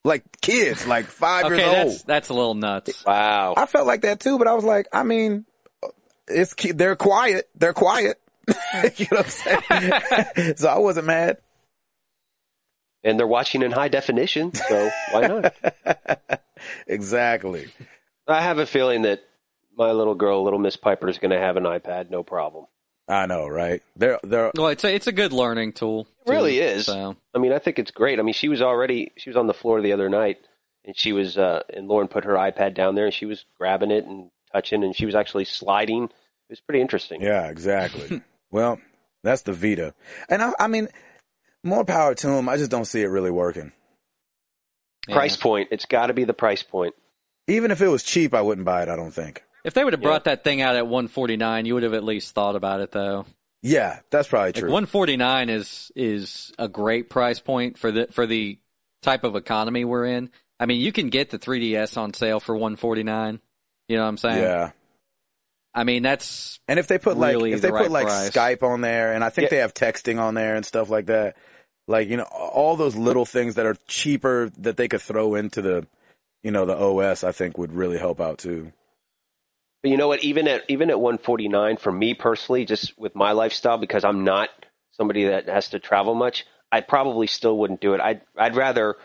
[0.03, 1.87] Like kids, like five okay, years old.
[1.91, 3.05] that's that's a little nuts.
[3.05, 3.53] Wow.
[3.55, 5.45] I felt like that too, but I was like, I mean,
[6.27, 7.49] it's they're quiet.
[7.55, 8.19] They're quiet.
[8.97, 9.29] you know what I'm
[10.35, 10.53] saying?
[10.57, 11.37] so I wasn't mad.
[13.03, 15.53] and they're watching in high definition, so why not?
[16.87, 17.67] Exactly.
[18.27, 19.21] I have a feeling that
[19.75, 22.65] my little girl, little Miss Piper, is going to have an iPad, no problem.
[23.11, 23.83] I know, right?
[23.97, 26.07] They're they're Well, it's a, it's a good learning tool.
[26.25, 26.85] It really too, is.
[26.85, 28.19] So I mean, I think it's great.
[28.19, 30.37] I mean, she was already she was on the floor the other night,
[30.85, 33.91] and she was uh, and Lauren put her iPad down there, and she was grabbing
[33.91, 36.05] it and touching, and she was actually sliding.
[36.05, 36.11] It
[36.49, 37.21] was pretty interesting.
[37.21, 38.21] yeah, exactly.
[38.51, 38.79] well,
[39.23, 39.93] that's the Vita,
[40.29, 40.87] and I, I mean,
[41.65, 42.47] more power to them.
[42.47, 43.73] I just don't see it really working.
[45.09, 45.15] yeah.
[45.15, 45.67] Price point.
[45.71, 46.95] It's got to be the price point.
[47.47, 48.89] Even if it was cheap, I wouldn't buy it.
[48.89, 49.43] I don't think.
[49.63, 52.33] If they would have brought that thing out at 149, you would have at least
[52.33, 53.25] thought about it though.
[53.63, 54.71] Yeah, that's probably Like true.
[54.71, 58.57] 149 is is a great price point for the for the
[59.03, 60.31] type of economy we're in.
[60.59, 63.39] I mean, you can get the 3DS on sale for 149.
[63.87, 64.41] You know what I'm saying?
[64.41, 64.71] yeah.
[65.73, 68.07] I mean, that's And if they put like really if they the put right like
[68.07, 68.29] price.
[68.31, 69.49] Skype on there, and I think Yeah.
[69.51, 71.37] they have texting on there and stuff like that,
[71.87, 75.61] like you know all those little things that are cheaper that they could throw into
[75.61, 75.87] the,
[76.43, 78.73] you know, the OS, I think would really help out too.
[79.83, 80.23] But you know what?
[80.23, 84.49] Even at even at 149, for me personally, just with my lifestyle, because I'm not
[84.91, 88.01] somebody that has to travel much, I probably still wouldn't do it.
[88.01, 88.95] I'd I'd rather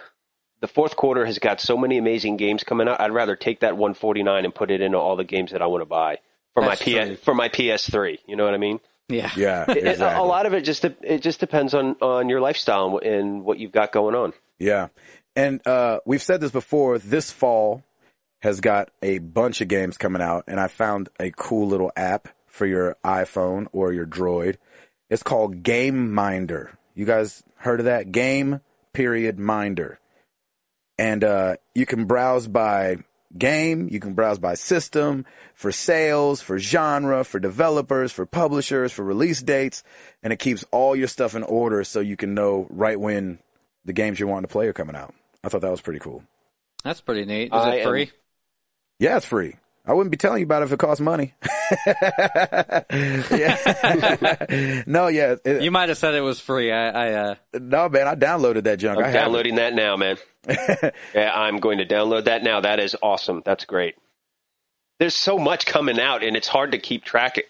[0.60, 3.00] the fourth quarter has got so many amazing games coming out.
[3.00, 5.82] I'd rather take that 149 and put it into all the games that I want
[5.82, 6.18] to buy
[6.54, 8.18] for That's my PS for my PS3.
[8.26, 8.80] You know what I mean?
[9.08, 9.30] yeah.
[9.36, 10.20] Yeah, It- it- exactly.
[10.20, 13.72] a lot of it just it just depends on on your lifestyle and what you've
[13.72, 14.32] got going on.
[14.58, 14.88] Yeah.
[15.34, 17.82] And uh we've said this before, this fall
[18.46, 22.28] has got a bunch of games coming out and I found a cool little app
[22.46, 24.56] for your iPhone or your Droid.
[25.10, 26.78] It's called Game Minder.
[26.94, 28.12] You guys heard of that?
[28.12, 28.60] Game
[28.92, 29.98] period minder.
[30.96, 32.98] And uh you can browse by
[33.36, 39.04] game, you can browse by system, for sales, for genre, for developers, for publishers, for
[39.04, 39.82] release dates,
[40.22, 43.40] and it keeps all your stuff in order so you can know right when
[43.84, 45.12] the games you're wanting to play are coming out.
[45.44, 46.22] I thought that was pretty cool.
[46.84, 47.46] That's pretty neat.
[47.46, 48.10] Is I it am- free?
[48.98, 49.56] Yeah, it's free.
[49.88, 51.32] I wouldn't be telling you about it if it cost money.
[51.86, 52.82] yeah.
[54.86, 55.36] no, yeah.
[55.44, 56.72] it- You might have said it was free.
[56.72, 58.98] I, I uh, no, man, I downloaded that junk.
[58.98, 59.12] I I'm it.
[59.12, 60.16] downloading that now, man.
[61.14, 62.60] yeah, I'm going to download that now.
[62.62, 63.42] That is awesome.
[63.44, 63.94] That's great.
[64.98, 67.36] There's so much coming out, and it's hard to keep track.
[67.38, 67.44] Of,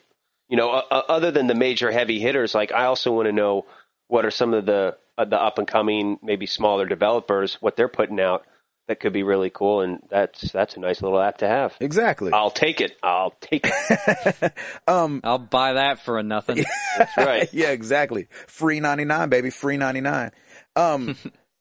[0.49, 3.67] you know, uh, other than the major heavy hitters, like I also want to know
[4.09, 7.89] what are some of the uh, the up and coming, maybe smaller developers, what they're
[7.89, 8.45] putting out
[8.89, 11.75] that could be really cool, and that's that's a nice little app to have.
[11.81, 12.33] Exactly.
[12.33, 12.97] I'll take it.
[13.03, 14.53] I'll take it.
[14.87, 16.65] I'll buy that for a nothing.
[16.99, 17.49] That's right.
[17.53, 18.29] yeah, exactly.
[18.47, 19.51] Free 99, baby.
[19.51, 20.31] Free 99.
[20.77, 21.17] Um,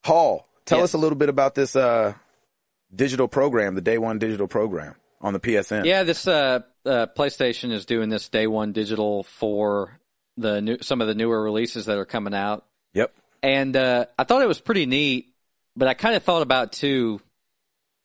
[0.05, 0.89] Hall, tell Yes.
[0.89, 2.13] us a little bit about this, uh,
[2.93, 5.85] digital program, the day one digital program on the PSN.
[5.85, 9.99] Yeah, this uh, uh, PlayStation is doing this day one digital for
[10.37, 13.13] the new some of the newer releases that are coming out, Yep.
[13.41, 15.33] and uh, I thought it was pretty neat.
[15.75, 17.21] But I kind of thought about too.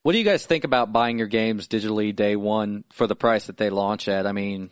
[0.02, 3.46] What do you guys think about buying your games digitally day one for the price
[3.46, 4.26] that they launch at?
[4.26, 4.70] I mean,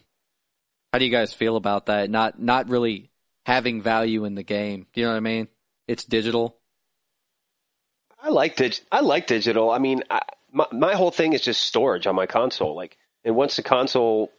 [0.93, 2.11] how do you guys feel about that?
[2.11, 3.11] Not not really
[3.47, 4.87] having value in the game.
[4.95, 5.49] You know what I mean?
[5.87, 6.57] It's digital.
[8.21, 9.71] I like dig- I like digital.
[9.71, 10.23] I mean, I,
[10.53, 12.75] my my whole thing is just storage on my console.
[12.75, 14.31] Like, and once the console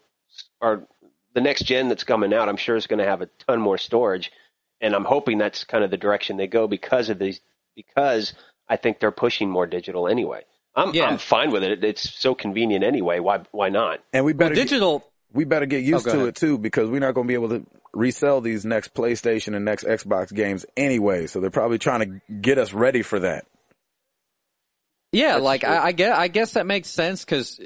[0.59, 0.87] or
[1.33, 3.77] the next gen that's coming out, I'm sure is going to have a ton more
[3.77, 4.31] storage,
[4.81, 7.39] and I'm hoping that's kind of the direction they go because of these.
[7.87, 8.33] Because
[8.67, 10.43] I think they're pushing more digital anyway.
[10.75, 11.05] I'm Yeah.
[11.05, 11.83] I'm fine with it.
[11.83, 13.19] It's so convenient anyway.
[13.19, 13.99] Why why not?
[14.13, 15.03] And we better, get, Digital.
[15.33, 16.27] we better get used Oh, to ahead.
[16.29, 19.65] it too because we're not going to be able to resell these next PlayStation and
[19.65, 21.25] next Xbox games anyway.
[21.27, 23.45] So they're probably trying to get us ready for that.
[25.11, 25.63] Yeah, That's like.
[25.63, 27.59] I, I guess I guess that makes sense because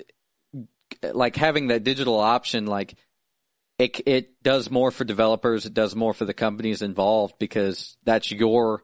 [1.04, 2.96] like having that digital option, like
[3.78, 8.32] it it does more for developers, it does more for the companies involved because that's
[8.32, 8.84] your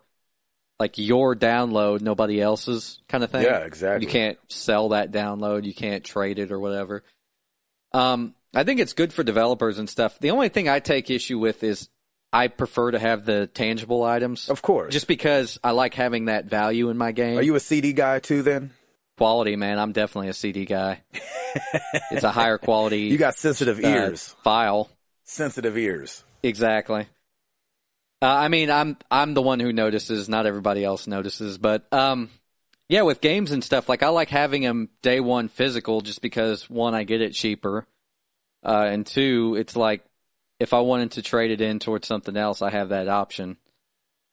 [0.80, 3.44] like your download, nobody else's kind of thing.
[3.44, 4.06] Yeah, exactly.
[4.06, 7.04] You can't sell that download, you can't trade it or whatever.
[7.94, 10.20] Um, I think it's good for developers and stuff.
[10.20, 11.90] The only thing I take issue with is
[12.32, 14.50] I prefer to have the tangible items.
[14.50, 14.94] Of course.
[14.94, 18.20] Just because I like having that value in my game Are you a CD guy
[18.20, 18.72] too then?
[19.18, 19.78] quality, man.
[19.80, 21.02] I'm definitely a CD guy.
[22.12, 23.02] it's a higher quality.
[23.10, 24.34] You got sensitive uh, ears.
[24.44, 24.90] file.
[25.26, 26.24] Sensitive ears.
[26.42, 27.08] Exactly.
[28.22, 30.28] Uh, I mean, I'm I'm the one who notices.
[30.28, 32.30] Not everybody else notices, but um,
[32.90, 36.70] yeah, with games and stuff, like I like having them day one physical, just because
[36.70, 37.88] one, I get it cheaper,
[38.64, 40.04] uh, and two, it's like
[40.60, 43.58] if I wanted to trade it in towards something else, I have that option.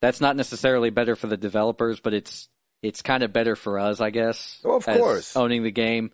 [0.01, 2.49] That's not necessarily better for the developers, but it's
[2.83, 4.59] it's kind of better for us, I guess.
[4.65, 5.35] Oh, of course.
[5.35, 6.11] owning the game.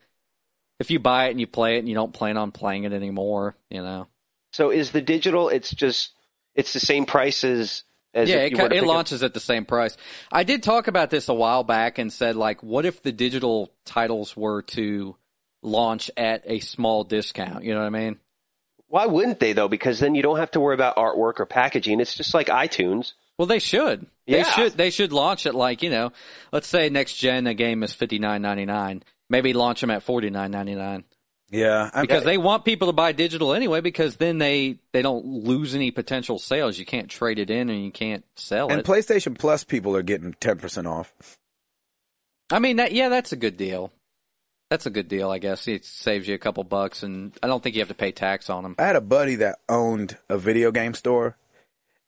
[0.80, 2.94] If you buy it and you play it and you don't plan on playing it
[2.94, 4.08] anymore, you know.
[4.52, 5.50] So is the digital?
[5.50, 6.12] It's just
[6.56, 7.84] it's the same price as
[8.14, 9.98] yeah, if it, you ki- were to it pick up- launches at the same price.
[10.32, 13.72] I did talk about this a while back and said, like, what if the digital
[13.86, 15.16] titles were to
[15.64, 17.64] launch at a small discount?
[17.64, 18.20] You know what I mean?
[18.88, 19.68] Why wouldn't they though?
[19.68, 22.00] Because then you don't have to worry about artwork or packaging.
[22.00, 23.14] It's just like iTunes.
[23.40, 24.06] Well, they should.
[24.28, 24.44] They Yeah.
[24.52, 24.74] should.
[24.74, 26.12] They should launch it like you know.
[26.52, 29.02] Let's say next gen a game is fifty nine ninety nine.
[29.32, 31.04] Maybe launch them at forty nine ninety nine
[31.54, 31.90] Yeah.
[31.94, 33.82] I- because they want people to buy digital anyway.
[33.82, 36.78] Because then they they don't lose any potential sales.
[36.78, 38.88] You can't trade it in and you can't sell and it.
[38.88, 41.14] And PlayStation Plus people are getting 10% off.
[42.52, 43.92] I mean, that, yeah, that's a good deal.
[44.70, 45.68] That's a good deal, I guess.
[45.68, 48.50] It saves you a couple bucks, and I don't think you have to pay tax
[48.50, 48.76] on them.
[48.80, 51.38] I had a buddy that owned a video game store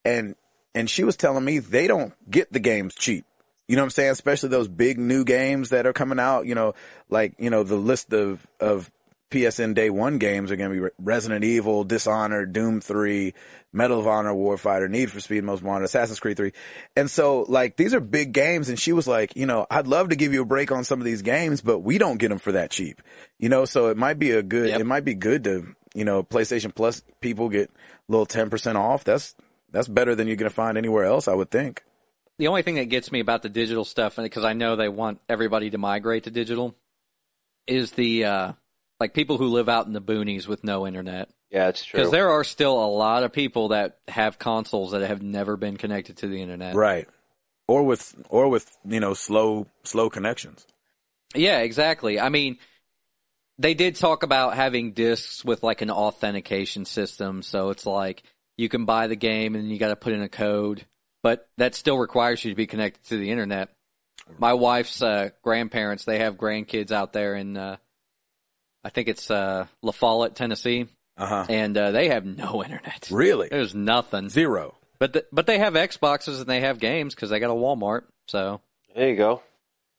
[0.05, 0.35] and
[0.73, 3.25] and she was telling me they don't get the games cheap.
[3.67, 4.11] You know what I'm saying?
[4.11, 6.75] Especially those big new games that are coming out, you know,
[7.09, 8.91] like, you know, the list of of
[9.31, 13.33] PSN day 1 games are going to be Resident Evil, Dishonored, Doom 3,
[13.73, 16.51] Medal of Honor, Warfighter, Need for Speed Most Wanted, Assassin's Creed 3.
[16.95, 20.09] And so like these are big games and she was like, you know, I'd love
[20.09, 22.39] to give you a break on some of these games, but we don't get them
[22.39, 23.01] for that cheap.
[23.39, 24.79] You know, so it might be a good Yep.
[24.79, 29.03] it might be good to, you know, PlayStation Plus people get a little 10% off.
[29.03, 29.35] That's
[29.71, 31.83] that's better than you're going to find anywhere else, I would think.
[32.37, 35.19] The only thing that gets me about the digital stuff, because I know they want
[35.27, 36.75] everybody to migrate to digital,
[37.65, 38.51] is the uh,
[38.99, 41.29] like people who live out in the boonies with no internet.
[41.51, 41.99] Yeah, it's true.
[41.99, 45.77] Because there are still a lot of people that have consoles that have never been
[45.77, 46.75] connected to the internet.
[46.75, 47.07] Right.
[47.67, 50.65] Or with or with, you know, slow slow connections.
[51.33, 52.19] Yeah, exactly.
[52.19, 52.57] I mean,
[53.57, 57.41] they did talk about having discs with like an authentication system.
[57.41, 58.23] So it's like
[58.57, 60.85] you can buy the game and you got to put in a code,
[61.23, 63.69] but that still requires you to be connected to the internet.
[64.39, 67.77] My wife's uh, grandparents, they have grandkids out there in, uh,
[68.85, 70.85] I think it's uh, LaFollette, Tennessee,
[71.17, 71.45] Uh-huh.
[71.49, 73.09] and uh, they have no internet.
[73.11, 73.47] Really?
[73.49, 74.29] There's nothing.
[74.29, 74.75] Zero.
[74.99, 78.03] But th- but they have Xboxes and they have games because they got a Walmart.
[78.27, 78.61] So
[78.95, 79.41] there you go.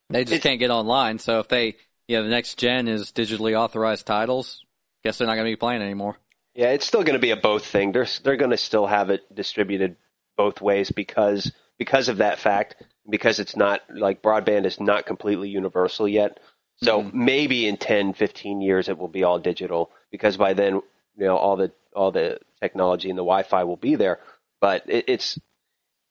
[0.09, 1.19] they just can't get online.
[1.19, 1.75] So if they
[2.07, 4.63] Yeah, the next gen is digitally authorized titles.
[5.03, 6.17] Guess they're not going to be playing anymore.
[6.55, 7.91] Yeah, it's still going to be a both thing.
[7.91, 9.97] They're they're going to still have it distributed
[10.37, 12.75] both ways because because of that fact.
[13.09, 16.39] Because it's not like broadband is not completely universal yet.
[16.77, 17.25] So Mm-hmm.
[17.25, 20.75] maybe in 10, 15 years it will be all digital because by then
[21.17, 24.19] you know all the all the technology and the Wi-Fi will be there.
[24.61, 25.39] But it, it's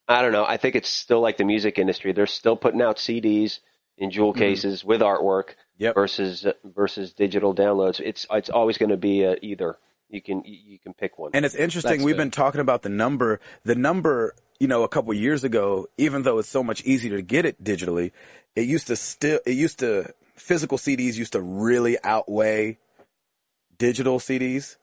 [0.08, 0.44] I don't know.
[0.44, 2.12] I think it's still like the music industry.
[2.12, 3.60] They're still putting out CDs
[3.98, 4.38] in jewel Mm-hmm.
[4.40, 5.94] cases with artwork Yep.
[5.94, 8.00] versus versus digital downloads.
[8.00, 9.76] It's it's always going to be a either.
[10.08, 11.32] You can you can pick one.
[11.34, 11.90] And it's interesting.
[11.90, 12.22] That's We've good.
[12.22, 13.40] been talking about the number.
[13.64, 17.22] The number, you know, a couple years ago, even though it's so much easier to
[17.22, 18.12] get it digitally,
[18.54, 22.78] it used to still, it used to, physical CDs used to really outweigh
[23.78, 24.76] digital CDs.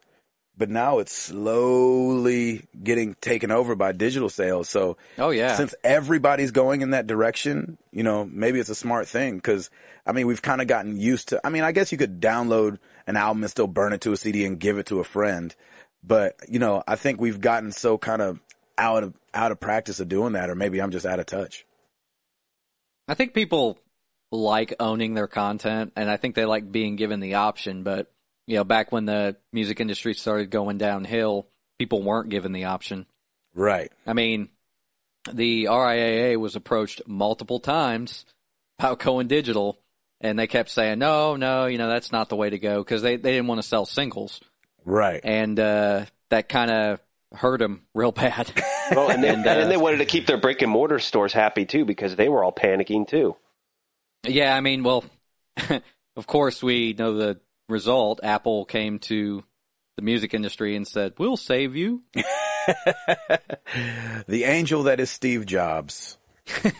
[0.56, 4.68] But now it's slowly getting taken over by digital sales.
[4.68, 5.56] So Oh yeah.
[5.56, 9.68] since everybody's going in that direction, you know, maybe it's a smart thing because
[10.06, 11.40] I mean, we've kind of gotten used to.
[11.44, 12.78] I mean, I guess you could download
[13.08, 15.54] an album and still burn it to a CD and give it to a friend,
[16.04, 18.38] but you know, I think we've gotten so kind of
[18.78, 21.66] out of out of practice of doing that, or maybe I'm just out of touch.
[23.08, 23.78] I think people
[24.42, 27.82] like owning their content, and I think they like being given the option.
[27.82, 28.10] But
[28.46, 31.46] you know, back when the music industry started going downhill,
[31.78, 33.06] people weren't given the option.
[33.54, 33.90] Right.
[34.06, 34.48] I mean,
[35.32, 38.24] the RIAA was approached multiple times
[38.78, 39.78] about going digital,
[40.20, 43.02] and they kept saying, "No, no, you know that's not the way to go," because
[43.02, 44.40] they they didn't want to sell singles,
[44.84, 45.20] Right.
[45.24, 47.00] and uh, that kind of
[47.32, 48.50] hurt them real bad.
[48.90, 50.98] Well, and, then, And, uh, and then they wanted to keep their brick and mortar
[50.98, 53.34] stores happy too because they were all panicking too.
[54.26, 55.04] Yeah, I mean, well,
[56.16, 58.20] of course we know the result.
[58.22, 59.44] Apple came to
[59.96, 62.02] the music industry and said, "We'll save you."
[64.26, 66.16] The angel that is Steve Jobs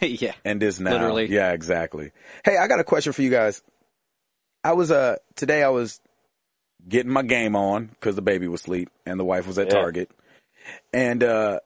[0.00, 0.32] yeah.
[0.44, 0.92] and is now.
[0.92, 1.26] Literally.
[1.26, 2.12] Yeah, exactly.
[2.44, 3.62] Hey, I got a question for you guys.
[4.62, 6.00] I was uh today I was
[6.88, 9.80] getting my game on because the baby was asleep and the wife was at Yeah.
[9.80, 10.10] Target,
[10.92, 11.60] and uh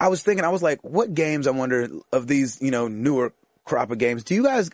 [0.00, 3.32] I was thinking I was like, what games I wonder of these you know newer
[3.64, 4.24] crop of games?
[4.24, 4.70] Do you guys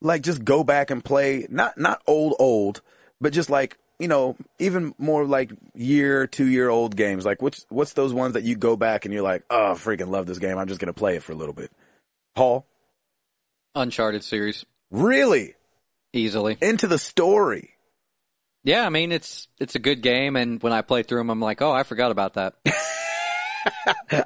[0.00, 2.82] like just go back and play not not old old,
[3.20, 7.24] but just like you know even more like year two year old games?
[7.24, 10.26] Like what's what's those ones that you go back and you're like, oh, freaking love
[10.26, 10.58] this game.
[10.58, 11.70] I'm just gonna play it for a little bit.
[12.34, 12.66] Paul,
[13.74, 15.54] Uncharted series really
[16.12, 16.56] easily.
[16.60, 17.70] into the story.
[18.64, 21.40] Yeah, I mean it's it's a good game, and when I play through them, I'm
[21.40, 22.54] like, oh, I forgot about that.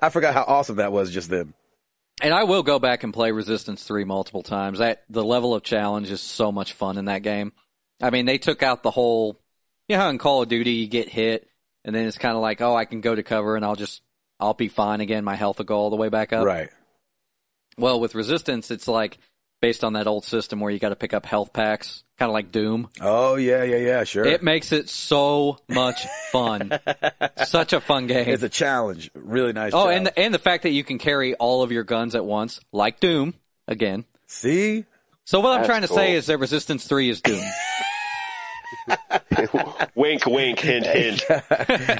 [0.02, 1.54] I forgot how awesome that was just then.
[2.22, 4.78] And I will go back and play Resistance Three multiple times.
[4.78, 7.52] That the level of challenge is so much fun in that game.
[8.00, 9.40] I mean, they took out the whole,
[9.88, 11.48] you know, how in Call of Duty you get hit,
[11.84, 14.00] and then it's kind of like, oh, I can go to cover and I'll just
[14.40, 15.24] I'll be fine again.
[15.24, 16.44] My health will go all the way back up.
[16.46, 16.70] Right.
[17.76, 19.18] Well, with Resistance, it's like
[19.62, 22.34] based on that old system where you got to pick up health packs, kind of
[22.34, 22.90] like Doom.
[23.00, 24.26] Oh yeah, yeah, yeah, sure.
[24.26, 26.78] It makes it so much fun.
[27.46, 28.28] Such a fun game.
[28.28, 29.10] it's a challenge.
[29.14, 29.72] Really nice.
[29.72, 29.96] oh, challenge.
[29.96, 32.60] and the, and the fact that you can carry all of your guns at once,
[32.72, 33.32] like Doom,
[33.66, 34.04] again.
[34.26, 34.84] see,
[35.24, 35.96] So what I'm trying to cool.
[35.96, 37.42] say is that Resistance 3 is Doom.
[39.94, 41.22] wink, wink, hint, hint.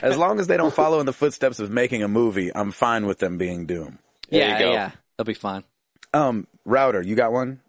[0.02, 3.06] as long as they don't follow in the footsteps of making a movie, I'm fine
[3.06, 3.98] with them being Doom.
[4.30, 4.72] There yeah, you go.
[4.72, 4.90] yeah.
[5.16, 5.62] They'll be fine.
[6.14, 7.60] Um, router, you got one?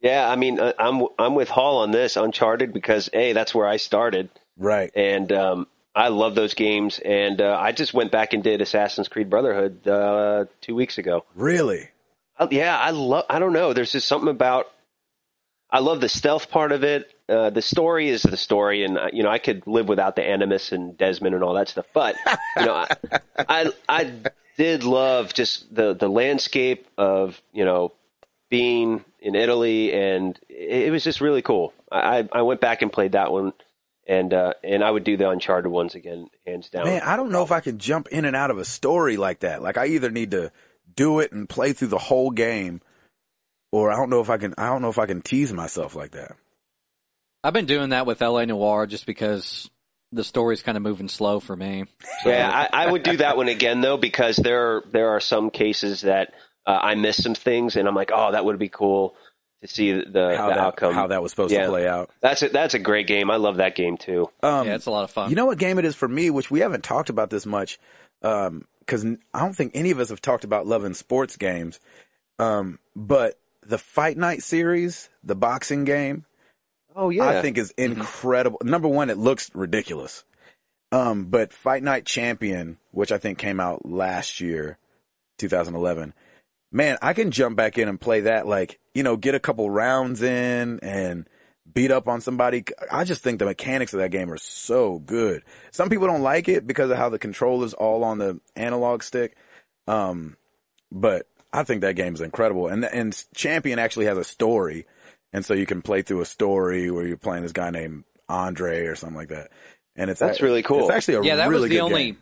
[0.00, 3.66] Yeah, I mean, uh, I'm I'm with Hall on this Uncharted because a that's where
[3.66, 4.90] I started, Right.
[4.94, 6.98] and um, I love those games.
[7.02, 11.24] And uh, I just went back and did Assassin's Creed Brotherhood uh, two weeks ago.
[11.34, 11.88] Really?
[12.38, 13.24] Uh, yeah, I love.
[13.30, 13.72] I don't know.
[13.72, 14.66] There's just something about.
[15.70, 17.10] I love the stealth part of it.
[17.28, 20.22] Uh, the story is the story, and uh, you know I could live without the
[20.22, 21.86] Animus and Desmond and all that stuff.
[21.94, 22.16] But
[22.58, 22.88] you know, I,
[23.48, 24.12] I I
[24.58, 27.92] did love just the the landscape of you know
[28.48, 31.72] being in Italy, and it, it was just really cool.
[31.90, 33.52] I I I went back and played that one,
[34.06, 36.84] and uh, and I would do the Uncharted ones again, hands down.
[36.84, 39.40] Man, I don't know if I can jump in and out of a story like
[39.40, 39.62] that.
[39.62, 40.52] Like I either need to
[40.94, 42.80] do it and play through the whole game,
[43.72, 44.54] or I don't know if I can.
[44.58, 46.36] I don't know if I can tease myself like that.
[47.42, 49.70] I've been doing that with LA Noire just because
[50.12, 51.84] the story's kind of moving slow for me.
[52.22, 55.50] So, Yeah, I, I would do that one again though because there there are some
[55.50, 56.32] cases that
[56.66, 59.14] uh, I missed some things and I'm like, oh, that would be cool
[59.62, 60.92] to see the, the, How the that outcome.
[60.94, 61.62] how that was supposed Yeah.
[61.64, 62.10] to play out.
[62.20, 63.30] That's a, that's a great game.
[63.30, 64.28] I love that game too.
[64.42, 65.30] Um, yeah, it's a lot of fun.
[65.30, 67.78] You know what game it is for me, which we haven't talked about this much,
[68.20, 71.80] because I don't think any of us have talked about loving sports games.
[72.38, 76.24] Um, but the Fight Night series, the boxing game,
[76.94, 78.58] Oh yeah, I think is incredible.
[78.62, 80.24] Number one, it looks ridiculous.
[80.92, 84.78] Um, but Fight Night Champion, which I think came out last year,
[85.38, 86.14] 2011.
[86.72, 88.46] Man, I can jump back in and play that.
[88.46, 91.28] Like, you know, get a couple rounds in and
[91.72, 92.64] beat up on somebody.
[92.90, 95.42] I just think the mechanics of that game are so good.
[95.70, 99.36] Some people don't like it because of how the controller's all on the analog stick.
[99.86, 100.36] Um,
[100.90, 102.68] but I think that game is incredible.
[102.68, 104.86] And, and Champion actually has a story.
[105.32, 108.86] And so you can play through a story where you're playing this guy named Andre
[108.86, 109.50] or something like that.
[109.94, 110.80] And it's That's act- really cool.
[110.80, 112.18] It's actually a yeah, that really was the good only game.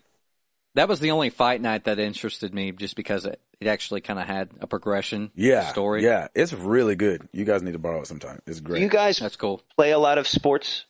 [0.75, 4.19] That was the only fight night that interested me, just because it, it actually kind
[4.19, 6.03] of had a progression Yeah, story.
[6.05, 7.29] Yeah, it's really good.
[7.33, 8.41] You guys need to borrow it sometime.
[8.47, 8.83] It's Do great.
[8.83, 9.63] you guys that's cool.
[9.77, 10.85] play a lot of sports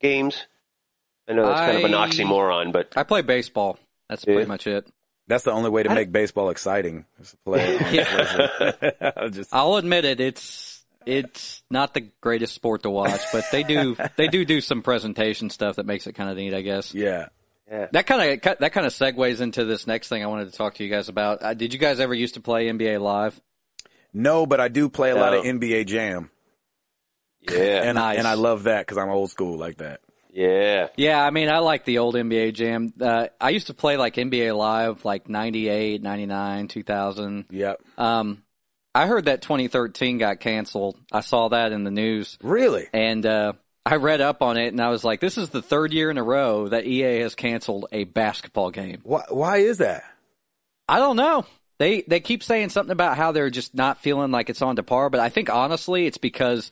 [0.00, 0.44] games?
[1.28, 3.78] I know that's kind of an oxymoron, but I play baseball.
[4.08, 4.34] That's Yeah.
[4.34, 4.86] pretty much it.
[5.26, 7.04] That's the only way to I- make baseball exciting.
[7.20, 7.94] Is to play it on
[9.24, 9.28] Yeah.
[9.30, 10.20] Just I'll admit it.
[10.20, 14.80] It's it's not the greatest sport to watch, but they do they do do some
[14.82, 16.94] presentation stuff that makes it kind of neat, I guess.
[16.94, 17.28] yeah.
[17.70, 17.86] Yeah.
[17.92, 20.74] That kind of that kind of segues into this next thing I wanted to talk
[20.74, 21.42] to you guys about.
[21.42, 23.40] Uh, did you guys ever used to play NBA Live?
[24.12, 26.30] No, but I do play a lot of NBA Jam,
[27.48, 27.82] Yeah.
[27.84, 28.18] and Nice.
[28.18, 30.00] and I love that because I'm old school like that.
[30.32, 30.88] yeah.
[30.96, 32.92] Yeah, I mean, I like the old NBA Jam.
[33.00, 37.44] Uh, I used to play like NBA Live, like 98, 99, 2000.
[37.50, 37.80] Yep.
[37.98, 38.42] Um,
[38.94, 40.96] I heard that 2013 got canceled.
[41.12, 42.38] I saw that in the news.
[42.42, 42.86] Really?
[42.92, 43.52] And uh,
[43.86, 46.18] I read up on it, and I was like, "This is the third year in
[46.18, 49.24] a row that EA has canceled a basketball game." Why?
[49.28, 50.04] Why is that?
[50.88, 51.46] I don't know.
[51.78, 54.82] They they keep saying something about how they're just not feeling like it's on to
[54.82, 56.70] par, but I think honestly, it's because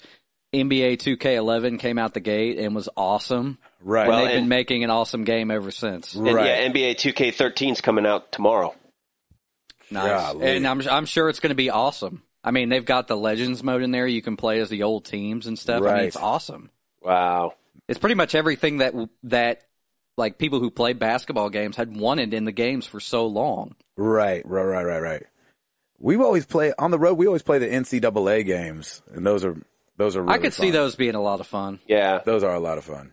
[0.55, 3.59] NBA 2K11 came out the gate and was awesome.
[3.81, 4.09] Right.
[4.09, 6.15] Well, they've been making an awesome game ever since.
[6.15, 6.47] And Right.
[6.47, 8.75] yeah, NBA 2K13 is coming out tomorrow.
[9.91, 10.09] Nice.
[10.09, 10.57] Golly.
[10.57, 12.23] And I'm I'm sure it's going to be awesome.
[12.43, 14.07] I mean, they've got the Legends mode in there.
[14.07, 15.83] You can play as the old teams and stuff.
[15.83, 16.71] I mean, it's awesome.
[17.07, 17.55] Wow.
[17.89, 18.95] It's pretty much everything that
[19.25, 19.63] that
[20.17, 23.77] like people who play basketball games had wanted in the games for so long.
[23.97, 24.45] Right.
[24.45, 24.65] Right.
[24.65, 24.85] Right.
[24.85, 25.01] Right.
[25.01, 25.23] Right.
[25.99, 27.15] We always play on the road.
[27.15, 29.57] We always play the NCAA games, and those are
[29.97, 30.23] those are.
[30.23, 31.81] Really I could see those being a lot of fun.
[31.87, 32.21] Yeah.
[32.25, 33.13] Those are a lot of fun.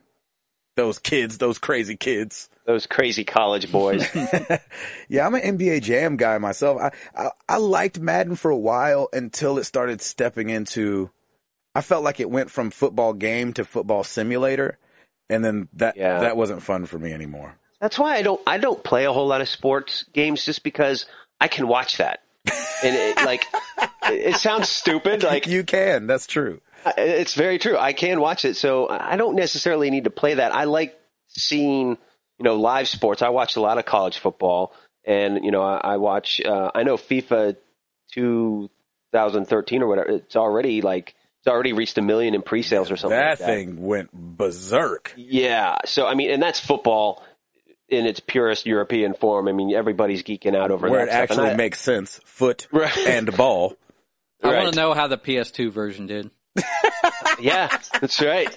[0.75, 2.49] Those kids, those crazy kids.
[2.65, 4.07] Those crazy college boys.
[5.07, 6.81] Yeah, I'm an NBA Jam guy myself.
[6.81, 11.11] I, I I liked Madden for a while until it started stepping into.
[11.76, 14.78] I felt like it went from football game to football simulator,
[15.30, 16.19] and then that Yeah.
[16.19, 17.55] that wasn't fun for me anymore.
[17.82, 21.05] That's why I don't I don't play a whole lot of sports games just because
[21.41, 22.21] I can watch that.
[22.84, 23.45] And it, like
[24.03, 26.07] it, sounds stupid like You can.
[26.07, 26.61] That's true.
[26.97, 27.78] it's very true.
[27.78, 30.53] I can watch it, so I don't necessarily need to play that.
[30.53, 30.99] I like
[31.30, 31.89] seeing,
[32.38, 33.21] you know, live sports.
[33.21, 34.74] I watch a lot of college football,
[35.05, 36.39] and you know, I, I watch.
[36.45, 37.55] Uh, I know FIFA
[38.13, 40.09] 2013 or whatever.
[40.09, 43.17] It's already like it's already reached a million in pre-sales or something.
[43.19, 43.45] That like that.
[43.45, 45.13] thing went berserk.
[45.17, 45.75] Yeah.
[45.85, 47.21] So I mean, and that's football
[47.89, 49.49] in its purest European form.
[49.49, 51.37] I mean, everybody's geeking out over Where it that stuff.
[51.39, 52.19] Actually I- makes sense.
[52.23, 52.97] Foot Right.
[53.07, 53.75] and ball.
[54.41, 54.63] I Right.
[54.63, 56.31] want to know how the PS2 version did.
[57.39, 57.67] Yeah,
[57.99, 58.47] that's right.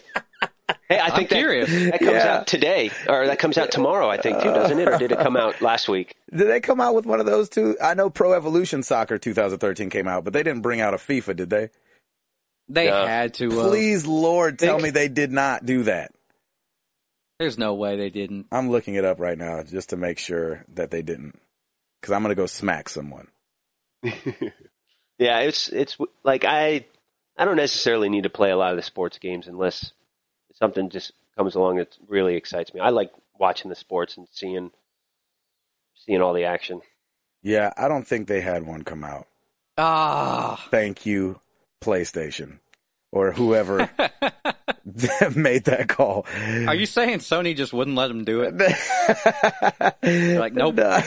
[0.89, 1.71] Hey, I think that, curious.
[1.71, 2.35] that comes Yeah.
[2.37, 4.87] out today, or that comes out tomorrow, I think, too, doesn't it?
[4.89, 6.15] Or did it come out last week?
[6.31, 7.77] Did they come out with one of those too?
[7.83, 11.37] I know Pro Evolution Soccer 2013 came out, but they didn't bring out a FIFA,
[11.37, 11.71] did they?
[12.69, 13.07] They Yeah.
[13.07, 13.61] had to.
[13.61, 16.13] Uh, Please, Lord, tell me they did not do that.
[17.39, 18.47] There's no way they didn't.
[18.51, 21.39] I'm looking it up right now just to make sure that they didn't.
[22.01, 23.29] Because I'm going to go smack someone.
[25.19, 26.85] Yeah, it's it's like I
[27.39, 29.93] I don't necessarily need to play a lot of the sports games unless
[30.57, 32.81] something just comes along that really excites me.
[32.81, 34.71] I like watching the sports and seeing
[35.95, 36.83] seeing all the action.
[37.43, 39.27] Yeah, I don't think they had one come out.
[39.79, 41.41] Ah, Thank you,
[41.87, 42.59] PlayStation.
[43.13, 43.89] Or whoever
[45.35, 46.27] made that call.
[46.67, 48.55] are you saying Sony just wouldn't let them do it?
[50.39, 50.75] like, nope.
[50.75, 51.01] No,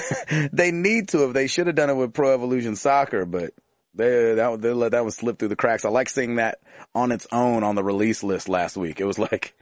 [0.52, 1.34] they need to have.
[1.34, 3.52] They should have done it with Pro Evolution Soccer, but
[3.94, 5.86] they that they let that one slip through the cracks.
[5.86, 6.60] I like seeing that
[6.96, 9.00] on its own on the release list last week.
[9.00, 9.56] It was like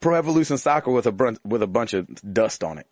[0.00, 2.86] Pro Evolution Soccer with a bunch with a bunch of dust on it.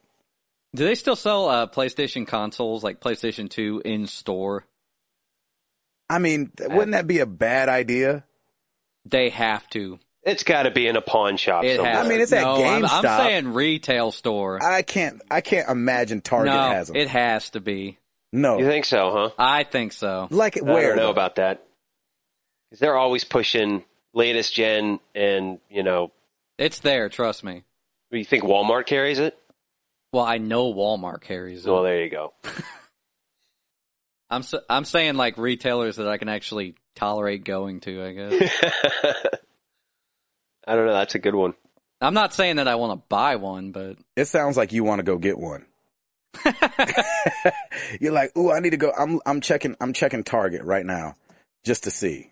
[0.75, 4.67] Do they still sell uh, PlayStation consoles like PlayStation 2 in store?
[6.11, 8.25] I mean, uh, wouldn't that be a bad idea?
[9.07, 9.99] They have to.
[10.23, 11.65] It's got to be in a pawn shop.
[11.65, 11.93] It somewhere.
[11.95, 12.07] has.
[12.07, 14.63] I mean, it's at no, I'm, I'm saying retail store.
[14.63, 15.21] I can't.
[15.31, 16.97] I can't imagine Target no, has them.
[16.97, 17.99] it has to be.
[18.33, 19.31] no, You think so, huh?
[19.39, 20.29] I think so.
[20.31, 20.71] like where?
[20.71, 20.89] I where?
[20.89, 21.11] don't know though?
[21.11, 21.67] about that.
[22.71, 23.85] 'Cause they're always pushing
[24.15, 26.11] latest gen, and you know,
[26.59, 27.09] It's there.
[27.11, 27.65] Trust me.
[28.11, 29.37] you think Walmart carries it?
[30.13, 31.71] Well, I know Walmart carries it.
[31.71, 32.33] Well, there you go.
[34.35, 38.05] I'm s- I'm saying like retailers that I can actually tolerate going to.
[38.05, 38.51] I guess.
[40.67, 40.93] I don't know.
[40.95, 41.55] That's a good one.
[42.01, 44.99] I'm not saying that I want to buy one, but It sounds like you want
[44.99, 45.65] to go get one.
[48.01, 48.93] You're like, ooh, I need to go.
[48.99, 51.15] I'm I'm checking I'm checking Target right now
[51.65, 52.31] just to see,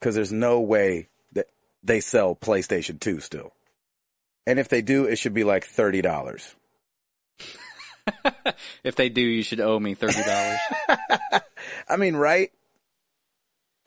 [0.00, 1.46] because there's no way that
[1.82, 3.52] they sell PlayStation 2 still.
[4.46, 6.54] And if they do, it should be like $30.
[8.84, 10.58] if they do, you should owe me thirty dollars.
[11.88, 12.50] I mean, right?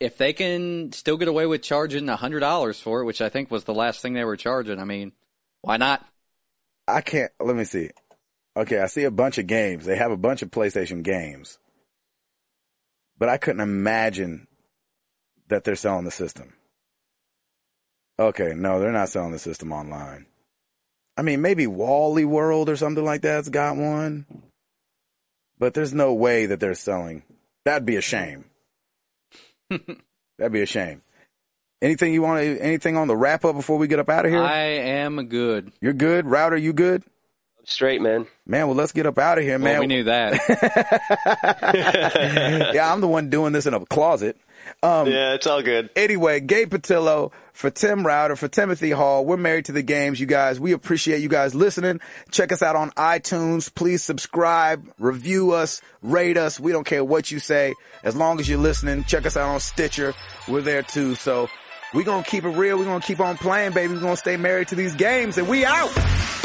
[0.02, 3.50] if they can still get away with charging hundred dollars for it, which I think
[3.50, 5.12] was the last thing they were charging, I mean,
[5.60, 6.04] why not?
[6.88, 7.30] I can't.
[7.38, 7.90] Let me see.
[8.56, 9.86] Okay, I see a bunch of games.
[9.86, 11.58] They have a bunch of PlayStation games,
[13.16, 14.48] but I couldn't imagine
[15.48, 16.52] that they're selling the system.
[18.18, 20.26] Okay, no, they're not selling the system online.
[21.16, 24.26] I mean, maybe Wally World or something like that's got one,
[25.58, 27.22] but there's no way that they're selling.
[27.64, 28.46] That'd be a shame.
[29.70, 31.02] That'd be a shame.
[31.80, 34.30] Anything you want to, anything on the wrap up before we get up out of
[34.30, 34.40] here?
[34.40, 35.72] I am good.
[35.80, 36.26] You're good.
[36.26, 37.02] Router, you good?
[37.64, 38.26] Straight, man.
[38.46, 39.74] Man, well, let's get up out of here, man.
[39.74, 40.32] Well, we knew that.
[42.74, 44.36] yeah, I'm the one doing this in a closet.
[44.82, 45.90] Um, yeah, it's all good.
[45.96, 49.24] Anyway, Gabe Patillo for Tim Router, for Timothy Hall.
[49.24, 50.58] We're married to the games, you guys.
[50.58, 52.00] We appreciate you guys listening.
[52.30, 53.72] Check us out on iTunes.
[53.72, 56.58] Please subscribe, review us, rate us.
[56.58, 57.74] We don't care what you say.
[58.02, 60.14] As long as you're listening, check us out on Stitcher.
[60.48, 61.14] We're there too.
[61.14, 61.48] So
[61.94, 62.78] we're going to keep it real.
[62.78, 63.94] We're going to keep on playing, baby.
[63.94, 66.41] We're going to stay married to these games and we out.